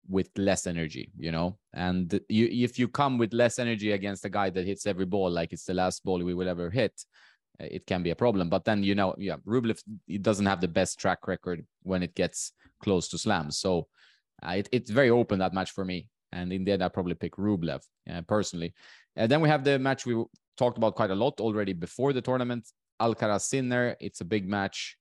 with 0.09 0.29
less 0.37 0.67
energy, 0.67 1.11
you 1.17 1.31
know. 1.31 1.57
And 1.73 2.19
you, 2.29 2.47
if 2.51 2.77
you 2.77 2.87
come 2.87 3.17
with 3.17 3.33
less 3.33 3.59
energy 3.59 3.91
against 3.91 4.25
a 4.25 4.29
guy 4.29 4.49
that 4.49 4.65
hits 4.65 4.85
every 4.85 5.05
ball 5.05 5.29
like 5.31 5.53
it's 5.53 5.65
the 5.65 5.73
last 5.73 6.03
ball 6.03 6.23
we 6.23 6.33
will 6.33 6.49
ever 6.49 6.69
hit, 6.69 6.93
uh, 7.61 7.67
it 7.71 7.85
can 7.85 8.03
be 8.03 8.09
a 8.09 8.15
problem. 8.15 8.49
But 8.49 8.65
then 8.65 8.83
you 8.83 8.95
know, 8.95 9.15
yeah, 9.17 9.37
Rublev 9.45 9.81
doesn't 10.21 10.45
have 10.45 10.61
the 10.61 10.67
best 10.67 10.99
track 10.99 11.27
record 11.27 11.65
when 11.83 12.03
it 12.03 12.15
gets 12.15 12.53
close 12.81 13.07
to 13.09 13.17
slams. 13.17 13.57
So 13.57 13.87
uh, 14.45 14.55
it, 14.57 14.69
it's 14.71 14.89
very 14.89 15.09
open 15.09 15.39
that 15.39 15.53
match 15.53 15.71
for 15.71 15.85
me. 15.85 16.07
And 16.31 16.51
in 16.51 16.63
the 16.63 16.71
end, 16.71 16.83
I 16.83 16.89
probably 16.89 17.15
pick 17.15 17.35
Rublev 17.37 17.81
uh, 18.11 18.21
personally. 18.21 18.73
And 19.15 19.31
then 19.31 19.41
we 19.41 19.49
have 19.49 19.63
the 19.63 19.77
match 19.79 20.05
we 20.05 20.21
talked 20.57 20.77
about 20.77 20.95
quite 20.95 21.11
a 21.11 21.15
lot 21.15 21.39
already 21.39 21.73
before 21.73 22.13
the 22.13 22.21
tournament. 22.21 22.67
Alcaraz 23.01 23.41
Sinner. 23.41 23.95
It's 23.99 24.21
a 24.21 24.25
big 24.25 24.47
match. 24.47 24.97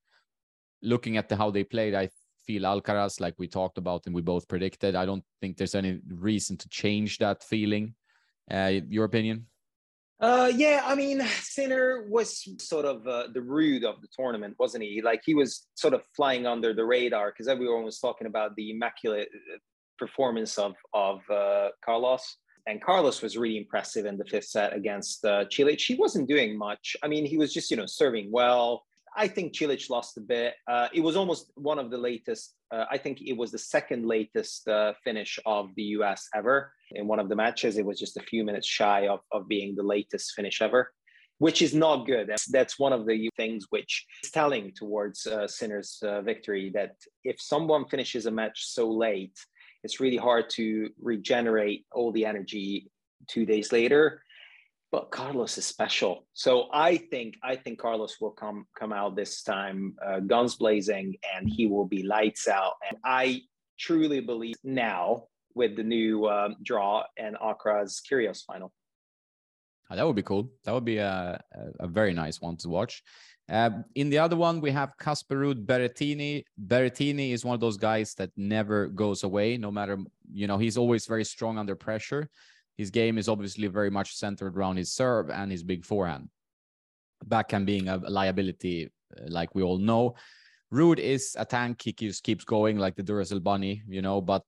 Looking 0.82 1.16
at 1.16 1.28
the, 1.28 1.36
how 1.36 1.50
they 1.50 1.64
played, 1.64 1.94
I 1.94 2.10
feel 2.46 2.62
Alcaraz, 2.62 3.20
like 3.20 3.34
we 3.38 3.48
talked 3.48 3.78
about 3.78 4.06
and 4.06 4.14
we 4.14 4.22
both 4.22 4.48
predicted. 4.48 4.94
I 4.94 5.06
don't 5.06 5.24
think 5.40 5.56
there's 5.56 5.74
any 5.74 6.00
reason 6.08 6.56
to 6.58 6.68
change 6.68 7.18
that 7.18 7.42
feeling. 7.42 7.94
Uh, 8.50 8.80
your 8.88 9.04
opinion? 9.04 9.46
Uh, 10.22 10.52
yeah, 10.54 10.82
I 10.84 10.94
mean, 10.94 11.20
Sinner 11.40 12.06
was 12.08 12.48
sort 12.58 12.84
of 12.84 13.06
uh, 13.08 13.26
the 13.34 13.42
rude 13.42 13.84
of 13.84 14.00
the 14.00 14.08
tournament, 14.16 14.54
wasn't 14.56 14.84
he? 14.84 15.02
Like 15.02 15.22
he 15.24 15.34
was 15.34 15.66
sort 15.74 15.94
of 15.94 16.02
flying 16.14 16.46
under 16.46 16.72
the 16.72 16.84
radar 16.84 17.32
because 17.32 17.48
everyone 17.48 17.82
was 17.82 17.98
talking 17.98 18.28
about 18.28 18.54
the 18.54 18.70
immaculate 18.70 19.28
uh, 19.32 19.58
performance 19.98 20.58
of 20.58 20.74
of 20.94 21.28
uh, 21.28 21.70
Carlos. 21.84 22.36
And 22.68 22.80
Carlos 22.80 23.20
was 23.20 23.36
really 23.36 23.58
impressive 23.58 24.06
in 24.06 24.16
the 24.16 24.24
fifth 24.24 24.44
set 24.44 24.72
against 24.72 25.24
uh, 25.24 25.46
Cilic. 25.46 25.80
He 25.80 25.96
wasn't 25.96 26.28
doing 26.28 26.56
much. 26.56 26.96
I 27.02 27.08
mean, 27.08 27.26
he 27.26 27.36
was 27.36 27.52
just 27.52 27.72
you 27.72 27.76
know 27.76 27.86
serving 27.86 28.30
well. 28.30 28.84
I 29.16 29.28
think 29.28 29.52
Cilic 29.52 29.90
lost 29.90 30.16
a 30.16 30.20
bit. 30.20 30.54
Uh, 30.66 30.88
it 30.92 31.00
was 31.00 31.16
almost 31.16 31.52
one 31.54 31.78
of 31.78 31.90
the 31.90 31.98
latest. 31.98 32.54
Uh, 32.70 32.86
I 32.90 32.98
think 32.98 33.20
it 33.20 33.36
was 33.36 33.52
the 33.52 33.58
second 33.58 34.06
latest 34.06 34.66
uh, 34.68 34.94
finish 35.04 35.38
of 35.44 35.68
the 35.76 35.82
U.S. 35.98 36.28
ever 36.34 36.72
in 36.92 37.06
one 37.06 37.18
of 37.18 37.28
the 37.28 37.36
matches. 37.36 37.76
It 37.76 37.84
was 37.84 37.98
just 37.98 38.16
a 38.16 38.22
few 38.22 38.44
minutes 38.44 38.66
shy 38.66 39.08
of, 39.08 39.20
of 39.30 39.48
being 39.48 39.74
the 39.74 39.82
latest 39.82 40.32
finish 40.34 40.62
ever, 40.62 40.92
which 41.38 41.60
is 41.60 41.74
not 41.74 42.06
good. 42.06 42.28
That's, 42.28 42.46
that's 42.46 42.78
one 42.78 42.92
of 42.92 43.06
the 43.06 43.28
things 43.36 43.66
which 43.70 44.06
is 44.24 44.30
telling 44.30 44.72
towards 44.74 45.26
uh, 45.26 45.46
Sinner's 45.46 45.98
uh, 46.02 46.22
victory. 46.22 46.70
That 46.74 46.96
if 47.24 47.40
someone 47.40 47.84
finishes 47.86 48.26
a 48.26 48.30
match 48.30 48.64
so 48.64 48.90
late, 48.90 49.36
it's 49.84 50.00
really 50.00 50.16
hard 50.16 50.48
to 50.50 50.88
regenerate 51.00 51.84
all 51.92 52.12
the 52.12 52.24
energy 52.24 52.90
two 53.28 53.44
days 53.44 53.72
later. 53.72 54.22
But 54.92 55.10
Carlos 55.10 55.56
is 55.56 55.64
special, 55.64 56.26
so 56.34 56.68
I 56.70 56.98
think 56.98 57.36
I 57.42 57.56
think 57.56 57.78
Carlos 57.78 58.20
will 58.20 58.30
come 58.30 58.66
come 58.78 58.92
out 58.92 59.16
this 59.16 59.42
time 59.42 59.96
uh, 60.04 60.20
guns 60.20 60.56
blazing, 60.56 61.16
and 61.34 61.48
he 61.48 61.66
will 61.66 61.86
be 61.86 62.02
lights 62.02 62.46
out. 62.46 62.74
And 62.86 62.98
I 63.02 63.40
truly 63.78 64.20
believe 64.20 64.56
now 64.62 65.24
with 65.54 65.76
the 65.76 65.82
new 65.82 66.28
um, 66.28 66.56
draw 66.62 67.04
and 67.16 67.36
Alcaraz 67.36 68.00
Kyrgios 68.06 68.44
final. 68.44 68.70
Oh, 69.90 69.96
that 69.96 70.06
would 70.06 70.16
be 70.16 70.22
cool. 70.22 70.50
That 70.64 70.72
would 70.72 70.84
be 70.84 70.98
a, 70.98 71.38
a, 71.80 71.86
very 71.86 72.14
nice 72.14 72.40
one 72.40 72.56
to 72.58 72.68
watch. 72.68 73.02
Uh, 73.50 73.70
in 73.94 74.08
the 74.08 74.18
other 74.18 74.36
one, 74.36 74.60
we 74.60 74.70
have 74.70 74.96
Casper 74.98 75.36
Ruud 75.36 75.66
Berrettini. 75.66 76.44
Berrettini 76.66 77.32
is 77.32 77.44
one 77.44 77.52
of 77.54 77.60
those 77.60 77.76
guys 77.76 78.14
that 78.14 78.30
never 78.36 78.86
goes 78.86 79.22
away, 79.22 79.58
no 79.58 79.70
matter, 79.70 79.98
you 80.32 80.46
know, 80.46 80.56
he's 80.56 80.78
always 80.78 81.04
very 81.04 81.24
strong 81.24 81.58
under 81.58 81.76
pressure. 81.76 82.30
His 82.76 82.90
game 82.90 83.18
is 83.18 83.28
obviously 83.28 83.68
very 83.68 83.90
much 83.90 84.14
centered 84.14 84.56
around 84.56 84.76
his 84.76 84.92
serve 84.92 85.30
and 85.30 85.50
his 85.50 85.62
big 85.62 85.84
forehand. 85.84 86.28
Backhand 87.24 87.66
being 87.66 87.88
a 87.88 87.96
liability, 87.98 88.90
uh, 89.16 89.24
like 89.28 89.54
we 89.54 89.62
all 89.62 89.78
know. 89.78 90.14
Ruud 90.72 90.98
is 90.98 91.36
a 91.38 91.44
tank. 91.44 91.82
He 91.82 91.92
keeps, 91.92 92.20
keeps 92.20 92.44
going 92.44 92.78
like 92.78 92.96
the 92.96 93.02
Duracell 93.02 93.42
bunny, 93.42 93.82
you 93.86 94.02
know, 94.02 94.20
but 94.20 94.44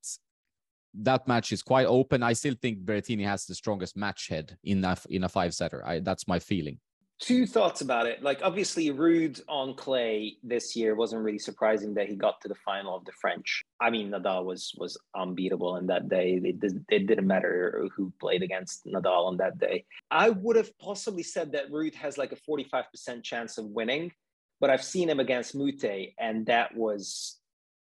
that 0.94 1.28
match 1.28 1.52
is 1.52 1.62
quite 1.62 1.86
open. 1.86 2.22
I 2.22 2.32
still 2.32 2.54
think 2.60 2.78
Berrettini 2.78 3.24
has 3.26 3.44
the 3.44 3.54
strongest 3.54 3.96
match 3.96 4.28
head 4.28 4.56
in 4.64 4.84
a, 4.84 4.96
in 5.10 5.24
a 5.24 5.28
five 5.28 5.54
setter. 5.54 5.86
I, 5.86 6.00
that's 6.00 6.26
my 6.26 6.38
feeling 6.38 6.78
two 7.24 7.46
thoughts 7.46 7.80
about 7.80 8.06
it. 8.06 8.22
Like 8.22 8.40
obviously, 8.42 8.90
Ruud 8.90 9.40
on 9.48 9.74
clay 9.74 10.36
this 10.42 10.76
year 10.76 10.94
wasn't 10.94 11.22
really 11.22 11.38
surprising 11.38 11.94
that 11.94 12.06
he 12.06 12.16
got 12.16 12.40
to 12.42 12.48
the 12.48 12.54
final 12.54 12.94
of 12.94 13.04
the 13.06 13.12
French. 13.12 13.62
I 13.80 13.88
mean, 13.88 14.10
Nadal 14.10 14.44
was 14.44 14.72
was 14.76 14.98
unbeatable 15.16 15.76
in 15.76 15.86
that 15.86 16.08
day. 16.08 16.38
It, 16.44 16.56
it 16.90 17.06
didn't 17.06 17.26
matter 17.26 17.88
who 17.96 18.12
played 18.20 18.42
against 18.42 18.84
Nadal 18.84 19.24
on 19.26 19.38
that 19.38 19.58
day. 19.58 19.86
I 20.10 20.30
would 20.30 20.56
have 20.56 20.76
possibly 20.78 21.22
said 21.22 21.52
that 21.52 21.70
Ruud 21.70 21.94
has 21.94 22.18
like 22.18 22.32
a 22.32 22.36
forty 22.36 22.64
five 22.64 22.90
percent 22.90 23.24
chance 23.24 23.56
of 23.56 23.64
winning, 23.66 24.12
but 24.60 24.68
I've 24.68 24.84
seen 24.84 25.08
him 25.08 25.20
against 25.20 25.56
Moutet, 25.56 26.14
and 26.18 26.44
that 26.46 26.76
was 26.76 27.38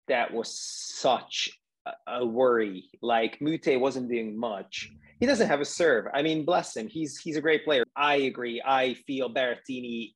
that 0.08 0.34
was 0.34 0.52
such 0.52 1.50
a 2.06 2.26
worry. 2.26 2.90
Like 3.00 3.38
Moutet 3.38 3.80
wasn't 3.80 4.10
doing 4.10 4.38
much 4.38 4.90
he 5.20 5.26
doesn't 5.26 5.48
have 5.48 5.60
a 5.60 5.66
serve. 5.66 6.06
I 6.12 6.22
mean, 6.22 6.44
bless 6.44 6.74
him. 6.74 6.88
He's 6.88 7.18
he's 7.18 7.36
a 7.36 7.42
great 7.42 7.64
player. 7.64 7.84
I 7.94 8.16
agree. 8.16 8.62
I 8.64 8.94
feel 9.06 9.32
Berrettini. 9.32 10.14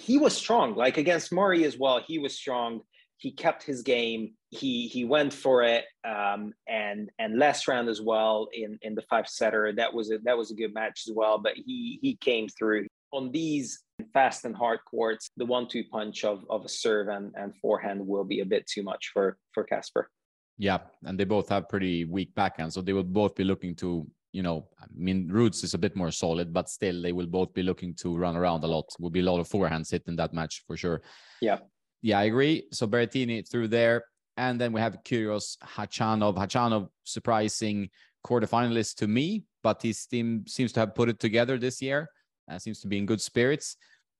He 0.00 0.16
was 0.16 0.34
strong. 0.34 0.74
Like 0.74 0.96
against 0.96 1.32
Murray 1.32 1.64
as 1.64 1.78
well. 1.78 2.00
He 2.04 2.18
was 2.18 2.34
strong. 2.34 2.80
He 3.18 3.30
kept 3.30 3.62
his 3.62 3.82
game. 3.82 4.32
He 4.48 4.88
he 4.88 5.04
went 5.04 5.34
for 5.34 5.62
it. 5.62 5.84
Um, 6.02 6.54
and 6.66 7.10
and 7.18 7.38
last 7.38 7.68
round 7.68 7.90
as 7.90 8.00
well 8.00 8.48
in 8.54 8.78
in 8.80 8.94
the 8.94 9.02
five 9.02 9.28
setter. 9.28 9.70
That 9.76 9.92
was 9.92 10.10
a 10.10 10.18
that 10.24 10.38
was 10.38 10.50
a 10.50 10.54
good 10.54 10.72
match 10.72 11.04
as 11.06 11.14
well. 11.14 11.38
But 11.38 11.52
he 11.54 11.98
he 12.00 12.16
came 12.16 12.48
through 12.48 12.86
on 13.12 13.30
these 13.32 13.82
fast 14.14 14.46
and 14.46 14.56
hard 14.56 14.80
courts. 14.90 15.28
The 15.36 15.44
one 15.44 15.68
two 15.68 15.84
punch 15.84 16.24
of 16.24 16.42
of 16.48 16.64
a 16.64 16.70
serve 16.70 17.08
and 17.08 17.34
and 17.36 17.54
forehand 17.58 18.06
will 18.06 18.24
be 18.24 18.40
a 18.40 18.46
bit 18.46 18.66
too 18.66 18.82
much 18.82 19.10
for 19.12 19.36
for 19.52 19.62
Casper. 19.62 20.10
Yeah, 20.58 20.78
and 21.04 21.18
they 21.18 21.24
both 21.24 21.48
have 21.50 21.68
pretty 21.68 22.04
weak 22.04 22.34
backhand, 22.34 22.72
so 22.72 22.80
they 22.80 22.92
will 22.92 23.02
both 23.02 23.34
be 23.34 23.44
looking 23.44 23.74
to, 23.76 24.06
you 24.32 24.42
know, 24.42 24.68
I 24.80 24.86
mean, 24.94 25.28
Ruud's 25.30 25.62
is 25.64 25.74
a 25.74 25.78
bit 25.78 25.94
more 25.94 26.10
solid, 26.10 26.52
but 26.52 26.70
still, 26.70 27.02
they 27.02 27.12
will 27.12 27.26
both 27.26 27.52
be 27.52 27.62
looking 27.62 27.94
to 27.96 28.16
run 28.16 28.36
around 28.36 28.64
a 28.64 28.66
lot. 28.66 28.86
Will 28.98 29.10
be 29.10 29.20
a 29.20 29.24
lot 29.24 29.38
of 29.38 29.48
forehands 29.48 29.90
hit 29.90 30.04
in 30.06 30.16
that 30.16 30.32
match 30.32 30.62
for 30.66 30.76
sure. 30.76 31.02
Yeah, 31.42 31.58
yeah, 32.00 32.18
I 32.20 32.24
agree. 32.24 32.68
So 32.72 32.86
Berrettini 32.86 33.48
through 33.48 33.68
there, 33.68 34.04
and 34.36 34.60
then 34.60 34.72
we 34.72 34.80
have 34.80 34.98
Kyrgios 35.04 35.58
Khachanov. 35.58 36.36
Khachanov, 36.36 36.88
surprising 37.04 37.90
quarterfinalist 38.26 38.96
to 38.96 39.06
me, 39.06 39.44
but 39.62 39.82
his 39.82 40.06
team 40.06 40.44
seems 40.46 40.72
to 40.72 40.80
have 40.80 40.94
put 40.94 41.08
it 41.08 41.20
together 41.20 41.58
this 41.58 41.82
year. 41.82 42.08
Uh, 42.50 42.58
seems 42.58 42.80
to 42.80 42.88
be 42.88 42.96
in 42.98 43.06
good 43.06 43.20
spirits. 43.20 43.76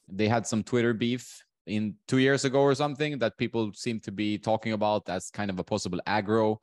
They 0.09 0.29
had 0.29 0.47
some 0.47 0.63
Twitter 0.63 0.93
beef 0.93 1.43
in 1.67 1.95
two 2.07 2.19
years 2.19 2.45
ago 2.45 2.61
or 2.61 2.75
something 2.75 3.19
that 3.19 3.37
people 3.37 3.73
seem 3.75 4.01
to 4.01 4.13
be 4.13 4.39
talking 4.39 4.73
about 4.73 5.09
as 5.09 5.31
kind 5.31 5.51
of 5.51 5.59
a 5.59 5.65
possible 5.65 6.01
aggro. 6.07 6.59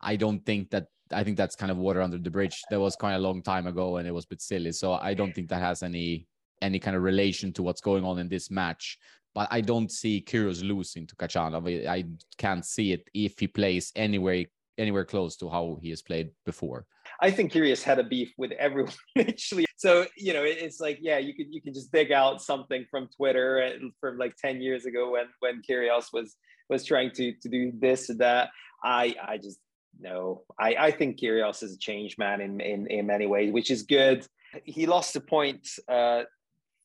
I 0.00 0.16
don't 0.16 0.44
think 0.44 0.70
that 0.70 0.86
I 1.12 1.24
think 1.24 1.36
that's 1.36 1.56
kind 1.56 1.72
of 1.72 1.78
water 1.78 2.02
under 2.02 2.18
the 2.18 2.30
bridge. 2.30 2.62
That 2.70 2.80
was 2.80 2.96
quite 2.96 3.14
a 3.14 3.18
long 3.18 3.42
time 3.42 3.66
ago 3.66 3.96
and 3.96 4.06
it 4.06 4.12
was 4.12 4.24
a 4.24 4.28
bit 4.28 4.42
silly. 4.42 4.72
So 4.72 4.92
I 4.94 5.14
don't 5.14 5.34
think 5.34 5.48
that 5.48 5.60
has 5.60 5.82
any 5.82 6.26
any 6.60 6.78
kind 6.78 6.96
of 6.96 7.02
relation 7.02 7.52
to 7.52 7.62
what's 7.62 7.80
going 7.80 8.04
on 8.04 8.18
in 8.18 8.28
this 8.28 8.50
match. 8.50 8.98
But 9.34 9.48
I 9.50 9.60
don't 9.60 9.90
see 9.90 10.24
Kyrgios 10.26 10.66
losing 10.66 11.06
to 11.06 11.16
Khachanov. 11.16 11.86
I 11.86 12.04
can't 12.38 12.64
see 12.64 12.92
it 12.92 13.08
if 13.14 13.38
he 13.38 13.46
plays 13.46 13.92
anywhere 13.94 14.44
anywhere 14.76 15.04
close 15.04 15.36
to 15.36 15.48
how 15.48 15.78
he 15.82 15.90
has 15.90 16.02
played 16.02 16.30
before. 16.46 16.86
I 17.20 17.30
think 17.30 17.52
Kyrgios 17.52 17.82
had 17.82 17.98
a 17.98 18.04
beef 18.04 18.32
with 18.38 18.52
everyone 18.52 18.92
actually. 19.18 19.66
So 19.76 20.06
you 20.16 20.32
know, 20.32 20.44
it's 20.44 20.80
like 20.80 20.98
yeah, 21.00 21.18
you 21.18 21.34
could 21.34 21.46
you 21.50 21.60
can 21.60 21.74
just 21.74 21.92
dig 21.92 22.12
out 22.12 22.42
something 22.42 22.86
from 22.90 23.08
Twitter 23.16 23.78
from 24.00 24.18
like 24.18 24.36
ten 24.36 24.60
years 24.60 24.86
ago 24.86 25.12
when 25.12 25.26
when 25.40 25.62
Kyrgios 25.68 26.12
was 26.12 26.36
was 26.68 26.84
trying 26.84 27.10
to 27.12 27.32
to 27.32 27.48
do 27.48 27.72
this 27.78 28.08
and 28.08 28.18
that. 28.20 28.50
I 28.82 29.14
I 29.22 29.38
just 29.38 29.58
no. 30.00 30.42
I 30.58 30.76
I 30.78 30.90
think 30.90 31.18
Kyrgios 31.18 31.62
is 31.62 31.74
a 31.74 31.78
changed 31.78 32.18
man 32.18 32.40
in 32.40 32.60
in 32.60 32.86
in 32.86 33.06
many 33.06 33.26
ways, 33.26 33.52
which 33.52 33.70
is 33.70 33.82
good. 33.82 34.26
He 34.64 34.86
lost 34.86 35.12
the 35.12 35.20
point 35.20 35.68
uh, 35.88 36.22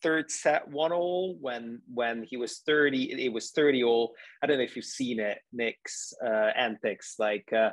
third 0.04 0.30
set 0.30 0.68
one 0.68 0.92
all 0.92 1.38
when 1.40 1.82
when 1.92 2.24
he 2.24 2.36
was 2.36 2.60
30 2.60 3.24
it 3.26 3.32
was 3.32 3.52
30 3.52 3.86
all 3.86 4.14
i 4.44 4.46
don't 4.46 4.58
know 4.58 4.64
if 4.64 4.76
you've 4.76 4.84
seen 4.84 5.18
it 5.18 5.40
nick's 5.54 6.14
uh 6.24 6.52
antics 6.58 7.16
like 7.20 7.52
uh 7.54 7.70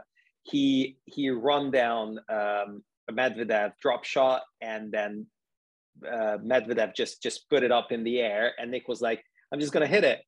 he 0.50 0.96
he 1.04 1.30
run 1.30 1.70
down 1.70 2.18
um 2.28 2.82
medvedev 3.10 3.72
drop 3.82 4.04
shot 4.04 4.42
and 4.60 4.92
then 4.92 5.26
uh 6.06 6.38
medvedev 6.38 6.94
just 6.94 7.22
just 7.22 7.48
put 7.50 7.62
it 7.62 7.72
up 7.72 7.92
in 7.92 8.04
the 8.04 8.20
air 8.20 8.52
and 8.58 8.70
nick 8.70 8.86
was 8.86 9.00
like 9.00 9.22
i'm 9.52 9.60
just 9.60 9.72
gonna 9.72 9.86
hit 9.86 10.04
it 10.04 10.20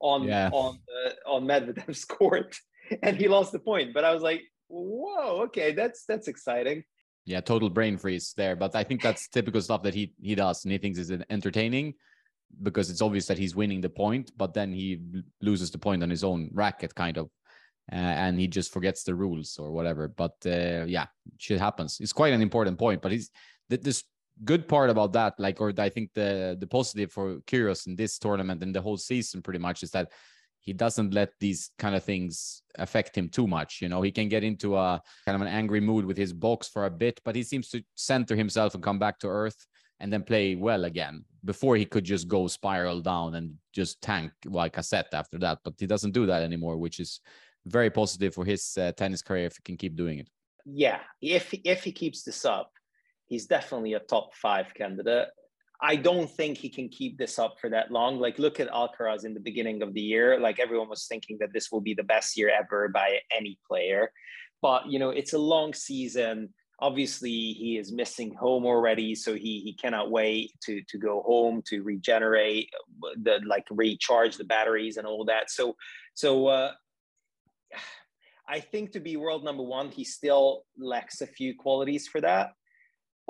on 0.00 0.24
yeah. 0.24 0.48
on 0.52 0.78
uh, 1.06 1.30
on 1.30 1.44
medvedev's 1.44 2.04
court 2.18 2.56
and 3.02 3.16
he 3.16 3.28
lost 3.28 3.52
the 3.52 3.58
point 3.58 3.92
but 3.92 4.04
i 4.04 4.12
was 4.12 4.22
like 4.22 4.42
whoa 4.68 5.42
okay 5.42 5.72
that's 5.72 6.04
that's 6.06 6.28
exciting 6.28 6.82
yeah, 7.26 7.40
total 7.40 7.70
brain 7.70 7.96
freeze 7.96 8.34
there. 8.36 8.56
But 8.56 8.74
I 8.74 8.82
think 8.82 9.02
that's 9.02 9.28
typical 9.28 9.60
stuff 9.60 9.82
that 9.82 9.94
he 9.94 10.12
he 10.20 10.34
does, 10.34 10.64
and 10.64 10.72
he 10.72 10.78
thinks 10.78 10.98
is 10.98 11.12
entertaining 11.30 11.94
because 12.62 12.90
it's 12.90 13.02
obvious 13.02 13.26
that 13.26 13.38
he's 13.38 13.54
winning 13.54 13.80
the 13.80 13.88
point, 13.88 14.32
but 14.36 14.54
then 14.54 14.72
he 14.72 15.00
loses 15.40 15.70
the 15.70 15.78
point 15.78 16.02
on 16.02 16.10
his 16.10 16.24
own 16.24 16.50
racket, 16.52 16.92
kind 16.94 17.16
of, 17.16 17.30
and 17.90 18.38
he 18.38 18.46
just 18.46 18.72
forgets 18.72 19.02
the 19.02 19.14
rules 19.14 19.58
or 19.58 19.72
whatever. 19.72 20.08
But 20.08 20.34
uh, 20.46 20.84
yeah, 20.86 21.06
shit 21.38 21.60
happens. 21.60 21.98
It's 22.00 22.12
quite 22.12 22.32
an 22.32 22.42
important 22.42 22.78
point, 22.78 23.02
but 23.02 23.12
he's 23.12 23.30
this 23.68 24.04
good 24.44 24.66
part 24.66 24.90
about 24.90 25.12
that, 25.12 25.34
like, 25.38 25.60
or 25.60 25.72
I 25.76 25.88
think 25.88 26.10
the 26.14 26.56
the 26.58 26.66
positive 26.66 27.12
for 27.12 27.40
Kyrgios 27.46 27.86
in 27.86 27.96
this 27.96 28.18
tournament 28.18 28.62
and 28.62 28.74
the 28.74 28.80
whole 28.80 28.96
season, 28.96 29.42
pretty 29.42 29.58
much, 29.58 29.82
is 29.82 29.90
that 29.90 30.10
he 30.60 30.72
doesn't 30.72 31.14
let 31.14 31.30
these 31.40 31.70
kind 31.78 31.94
of 31.94 32.04
things 32.04 32.62
affect 32.76 33.16
him 33.16 33.28
too 33.28 33.46
much. 33.46 33.80
You 33.80 33.88
know, 33.88 34.02
he 34.02 34.12
can 34.12 34.28
get 34.28 34.44
into 34.44 34.76
a 34.76 35.00
kind 35.24 35.34
of 35.34 35.42
an 35.42 35.48
angry 35.48 35.80
mood 35.80 36.04
with 36.04 36.16
his 36.16 36.32
box 36.32 36.68
for 36.68 36.84
a 36.84 36.90
bit, 36.90 37.20
but 37.24 37.34
he 37.34 37.42
seems 37.42 37.70
to 37.70 37.82
center 37.94 38.36
himself 38.36 38.74
and 38.74 38.82
come 38.82 38.98
back 38.98 39.18
to 39.20 39.28
earth 39.28 39.66
and 40.00 40.12
then 40.12 40.22
play 40.22 40.54
well 40.54 40.84
again. 40.84 41.24
Before 41.44 41.76
he 41.76 41.86
could 41.86 42.04
just 42.04 42.28
go 42.28 42.46
spiral 42.46 43.00
down 43.00 43.34
and 43.36 43.54
just 43.72 44.02
tank 44.02 44.32
like 44.44 44.76
a 44.76 44.82
set 44.82 45.06
after 45.14 45.38
that, 45.38 45.58
but 45.64 45.74
he 45.78 45.86
doesn't 45.86 46.12
do 46.12 46.26
that 46.26 46.42
anymore, 46.42 46.76
which 46.76 47.00
is 47.00 47.20
very 47.66 47.90
positive 47.90 48.34
for 48.34 48.44
his 48.44 48.76
uh, 48.78 48.92
tennis 48.92 49.22
career 49.22 49.46
if 49.46 49.56
he 49.56 49.62
can 49.62 49.76
keep 49.76 49.96
doing 49.96 50.18
it. 50.18 50.28
Yeah, 50.64 51.00
if 51.20 51.54
if 51.64 51.84
he 51.84 51.92
keeps 51.92 52.22
this 52.22 52.44
up, 52.44 52.70
he's 53.26 53.46
definitely 53.46 53.94
a 53.94 54.00
top 54.00 54.34
five 54.34 54.72
candidate. 54.74 55.28
I 55.82 55.96
don't 55.96 56.30
think 56.30 56.58
he 56.58 56.68
can 56.68 56.90
keep 56.90 57.16
this 57.16 57.38
up 57.38 57.58
for 57.58 57.70
that 57.70 57.90
long. 57.90 58.18
Like, 58.18 58.38
look 58.38 58.60
at 58.60 58.70
Alcaraz 58.70 59.24
in 59.24 59.32
the 59.32 59.40
beginning 59.40 59.82
of 59.82 59.94
the 59.94 60.00
year. 60.02 60.38
Like, 60.38 60.60
everyone 60.60 60.90
was 60.90 61.06
thinking 61.06 61.38
that 61.40 61.54
this 61.54 61.72
will 61.72 61.80
be 61.80 61.94
the 61.94 62.02
best 62.02 62.36
year 62.36 62.50
ever 62.50 62.88
by 62.88 63.18
any 63.34 63.58
player. 63.66 64.12
But, 64.60 64.90
you 64.90 64.98
know, 64.98 65.08
it's 65.08 65.32
a 65.32 65.38
long 65.38 65.72
season. 65.72 66.52
Obviously, 66.80 67.30
he 67.30 67.78
is 67.78 67.92
missing 67.92 68.34
home 68.34 68.66
already. 68.66 69.14
So 69.14 69.32
he, 69.32 69.60
he 69.60 69.72
cannot 69.72 70.10
wait 70.10 70.52
to, 70.64 70.82
to 70.82 70.98
go 70.98 71.22
home 71.22 71.62
to 71.68 71.82
regenerate, 71.82 72.68
the 73.22 73.40
like 73.46 73.64
recharge 73.70 74.36
the 74.36 74.44
batteries 74.44 74.98
and 74.98 75.06
all 75.06 75.24
that. 75.24 75.50
So, 75.50 75.76
so, 76.12 76.46
uh, 76.48 76.72
I 78.48 78.60
think 78.60 78.92
to 78.92 79.00
be 79.00 79.16
world 79.16 79.44
number 79.44 79.62
one, 79.62 79.90
he 79.90 80.04
still 80.04 80.64
lacks 80.76 81.20
a 81.20 81.26
few 81.26 81.54
qualities 81.56 82.08
for 82.08 82.20
that 82.20 82.50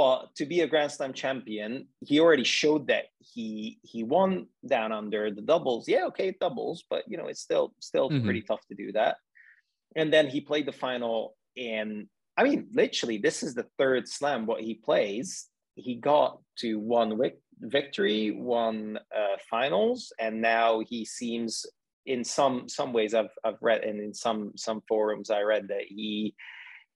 but 0.01 0.35
to 0.37 0.47
be 0.47 0.61
a 0.61 0.67
Grand 0.67 0.91
Slam 0.91 1.13
champion, 1.13 1.87
he 2.01 2.21
already 2.21 2.43
showed 2.43 2.87
that 2.87 3.09
he 3.19 3.79
he 3.83 4.03
won 4.03 4.47
down 4.67 4.93
under 4.93 5.31
the 5.31 5.43
doubles. 5.43 5.87
Yeah, 5.87 6.07
okay, 6.07 6.35
doubles, 6.41 6.85
but 6.89 7.05
you 7.07 7.19
know 7.19 7.27
it's 7.27 7.43
still 7.43 7.75
still 7.81 8.09
mm-hmm. 8.09 8.25
pretty 8.25 8.41
tough 8.41 8.67
to 8.69 8.75
do 8.75 8.93
that. 8.93 9.17
And 9.97 10.11
then 10.11 10.27
he 10.29 10.41
played 10.41 10.65
the 10.65 10.73
final 10.73 11.37
in. 11.55 12.09
I 12.39 12.45
mean, 12.45 12.69
literally, 12.73 13.19
this 13.19 13.43
is 13.43 13.53
the 13.53 13.67
third 13.77 14.09
slam 14.09 14.47
what 14.47 14.63
he 14.63 14.73
plays. 14.73 15.49
He 15.75 15.97
got 15.97 16.39
to 16.61 16.79
one 16.79 17.19
wic- 17.19 17.43
victory, 17.61 18.31
one 18.31 18.99
uh, 19.15 19.37
finals, 19.51 20.15
and 20.19 20.41
now 20.41 20.81
he 20.81 21.05
seems 21.05 21.67
in 22.07 22.25
some 22.25 22.69
some 22.69 22.93
ways 22.93 23.15
I've 23.15 23.31
I've 23.45 23.61
read 23.61 23.85
and 23.85 24.01
in 24.01 24.15
some 24.15 24.53
some 24.57 24.83
forums 24.89 25.31
I 25.31 25.43
read 25.43 25.69
that 25.69 25.85
he 25.89 26.35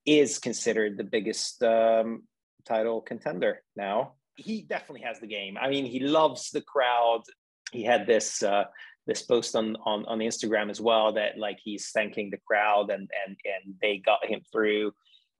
is 0.06 0.38
considered 0.38 0.96
the 0.96 1.04
biggest 1.04 1.62
um, 1.62 2.24
title 2.66 3.00
contender 3.00 3.62
now. 3.76 4.14
He 4.36 4.62
definitely 4.62 5.02
has 5.02 5.20
the 5.20 5.26
game. 5.26 5.56
I 5.60 5.68
mean, 5.68 5.86
he 5.86 6.00
loves 6.00 6.50
the 6.50 6.60
crowd. 6.60 7.22
He 7.72 7.84
had 7.84 8.06
this 8.06 8.42
uh, 8.42 8.64
this 9.06 9.22
post 9.22 9.54
on, 9.54 9.76
on 9.84 10.04
on 10.06 10.18
Instagram 10.18 10.70
as 10.70 10.80
well 10.80 11.12
that 11.14 11.38
like 11.38 11.58
he's 11.62 11.90
thanking 11.90 12.30
the 12.30 12.40
crowd 12.46 12.90
and 12.90 13.08
and 13.26 13.36
and 13.44 13.74
they 13.80 13.98
got 13.98 14.24
him 14.26 14.40
through 14.52 14.92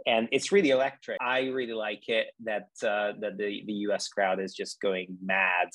and 0.07 0.29
it's 0.33 0.53
really 0.53 0.71
electric. 0.71 1.19
I 1.21 1.49
really 1.49 1.73
like 1.73 2.09
it 2.09 2.27
that 2.45 2.69
uh, 2.83 3.13
that 3.21 3.37
the 3.39 3.63
the 3.67 3.73
US 3.89 4.09
crowd 4.09 4.41
is 4.41 4.55
just 4.55 4.81
going 4.81 5.17
mad. 5.23 5.69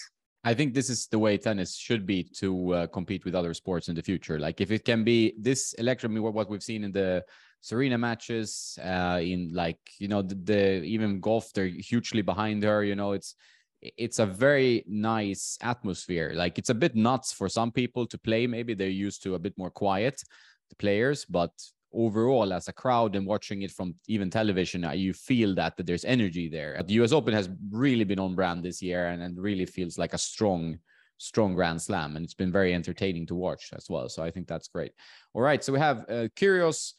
I 0.44 0.54
think 0.54 0.74
this 0.74 0.90
is 0.90 1.08
the 1.08 1.20
way 1.20 1.38
tennis 1.38 1.76
should 1.76 2.06
be 2.06 2.24
to 2.38 2.74
uh, 2.74 2.88
compete 2.88 3.26
with 3.26 3.36
other 3.36 3.54
sports 3.54 3.90
in 3.90 3.96
the 3.96 4.02
future. 4.02 4.40
Like 4.40 4.62
if 4.62 4.72
it 4.72 4.86
can 4.86 5.04
be 5.04 5.34
this 5.38 5.74
electric, 5.74 6.12
what 6.14 6.50
we've 6.50 6.64
seen 6.64 6.84
in 6.86 6.92
the 6.94 7.26
Serena 7.62 7.98
matches, 7.98 8.80
uh, 8.84 9.20
in 9.22 9.52
like 9.54 9.80
you 9.98 10.08
know 10.08 10.22
the, 10.22 10.36
the 10.36 10.84
even 10.84 11.20
golf, 11.20 11.52
they're 11.54 11.68
hugely 11.68 12.22
behind 12.22 12.64
her. 12.64 12.84
You 12.84 12.96
know, 12.96 13.12
it's 13.12 13.36
it's 13.82 14.20
a 14.20 14.26
very 14.26 14.84
nice 14.88 15.58
atmosphere. 15.62 16.32
Like 16.34 16.58
it's 16.58 16.70
a 16.70 16.76
bit 16.76 16.96
nuts 16.96 17.34
for 17.34 17.50
some 17.50 17.72
people 17.72 18.06
to 18.08 18.18
play. 18.18 18.48
Maybe 18.48 18.74
they're 18.74 18.88
used 18.88 19.24
to 19.24 19.36
a 19.36 19.40
bit 19.40 19.58
more 19.58 19.72
quiet, 19.72 20.22
the 20.70 20.76
players, 20.78 21.26
but 21.26 21.52
overall 21.94 22.54
as 22.54 22.68
a 22.68 22.74
crowd 22.74 23.16
and 23.16 23.26
watching 23.26 23.64
it 23.64 23.72
from 23.72 23.96
even 24.08 24.30
television 24.30 24.86
uh, 24.86 24.92
you 24.92 25.14
feel 25.14 25.56
that, 25.56 25.76
that 25.76 25.86
there's 25.88 26.06
energy 26.06 26.48
there 26.48 26.82
the 26.86 26.94
us 26.96 27.12
open 27.12 27.34
has 27.34 27.50
really 27.72 28.04
been 28.04 28.20
on 28.20 28.36
brand 28.36 28.64
this 28.64 28.82
year 28.82 29.08
and, 29.08 29.24
and 29.24 29.40
really 29.40 29.66
feels 29.66 29.98
like 29.98 30.14
a 30.14 30.18
strong 30.18 30.78
strong 31.18 31.56
grand 31.56 31.82
slam 31.82 32.16
and 32.16 32.24
it's 32.24 32.36
been 32.36 32.52
very 32.52 32.74
entertaining 32.74 33.26
to 33.26 33.36
watch 33.36 33.72
as 33.76 33.90
well 33.90 34.08
so 34.08 34.24
i 34.24 34.30
think 34.30 34.48
that's 34.48 34.68
great 34.68 34.92
all 35.34 35.42
right 35.42 35.64
so 35.64 35.74
we 35.74 35.80
have 35.80 36.06
uh, 36.10 36.28
Kyrgios 36.36 36.94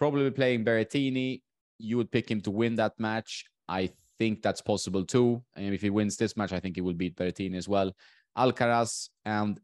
probably 0.00 0.30
playing 0.30 0.64
Berrettini. 0.64 1.42
You 1.78 1.98
would 1.98 2.10
pick 2.10 2.28
him 2.28 2.40
to 2.42 2.50
win 2.50 2.74
that 2.76 2.98
match. 2.98 3.44
I 3.68 3.90
think 4.18 4.42
that's 4.42 4.62
possible 4.62 5.04
too. 5.04 5.44
And 5.54 5.72
if 5.74 5.82
he 5.82 5.90
wins 5.90 6.16
this 6.16 6.36
match, 6.36 6.52
I 6.52 6.58
think 6.58 6.74
he 6.74 6.80
will 6.80 6.94
beat 6.94 7.16
Berrettini 7.16 7.56
as 7.56 7.68
well. 7.68 7.92
Alcaraz 8.36 9.10
and 9.24 9.60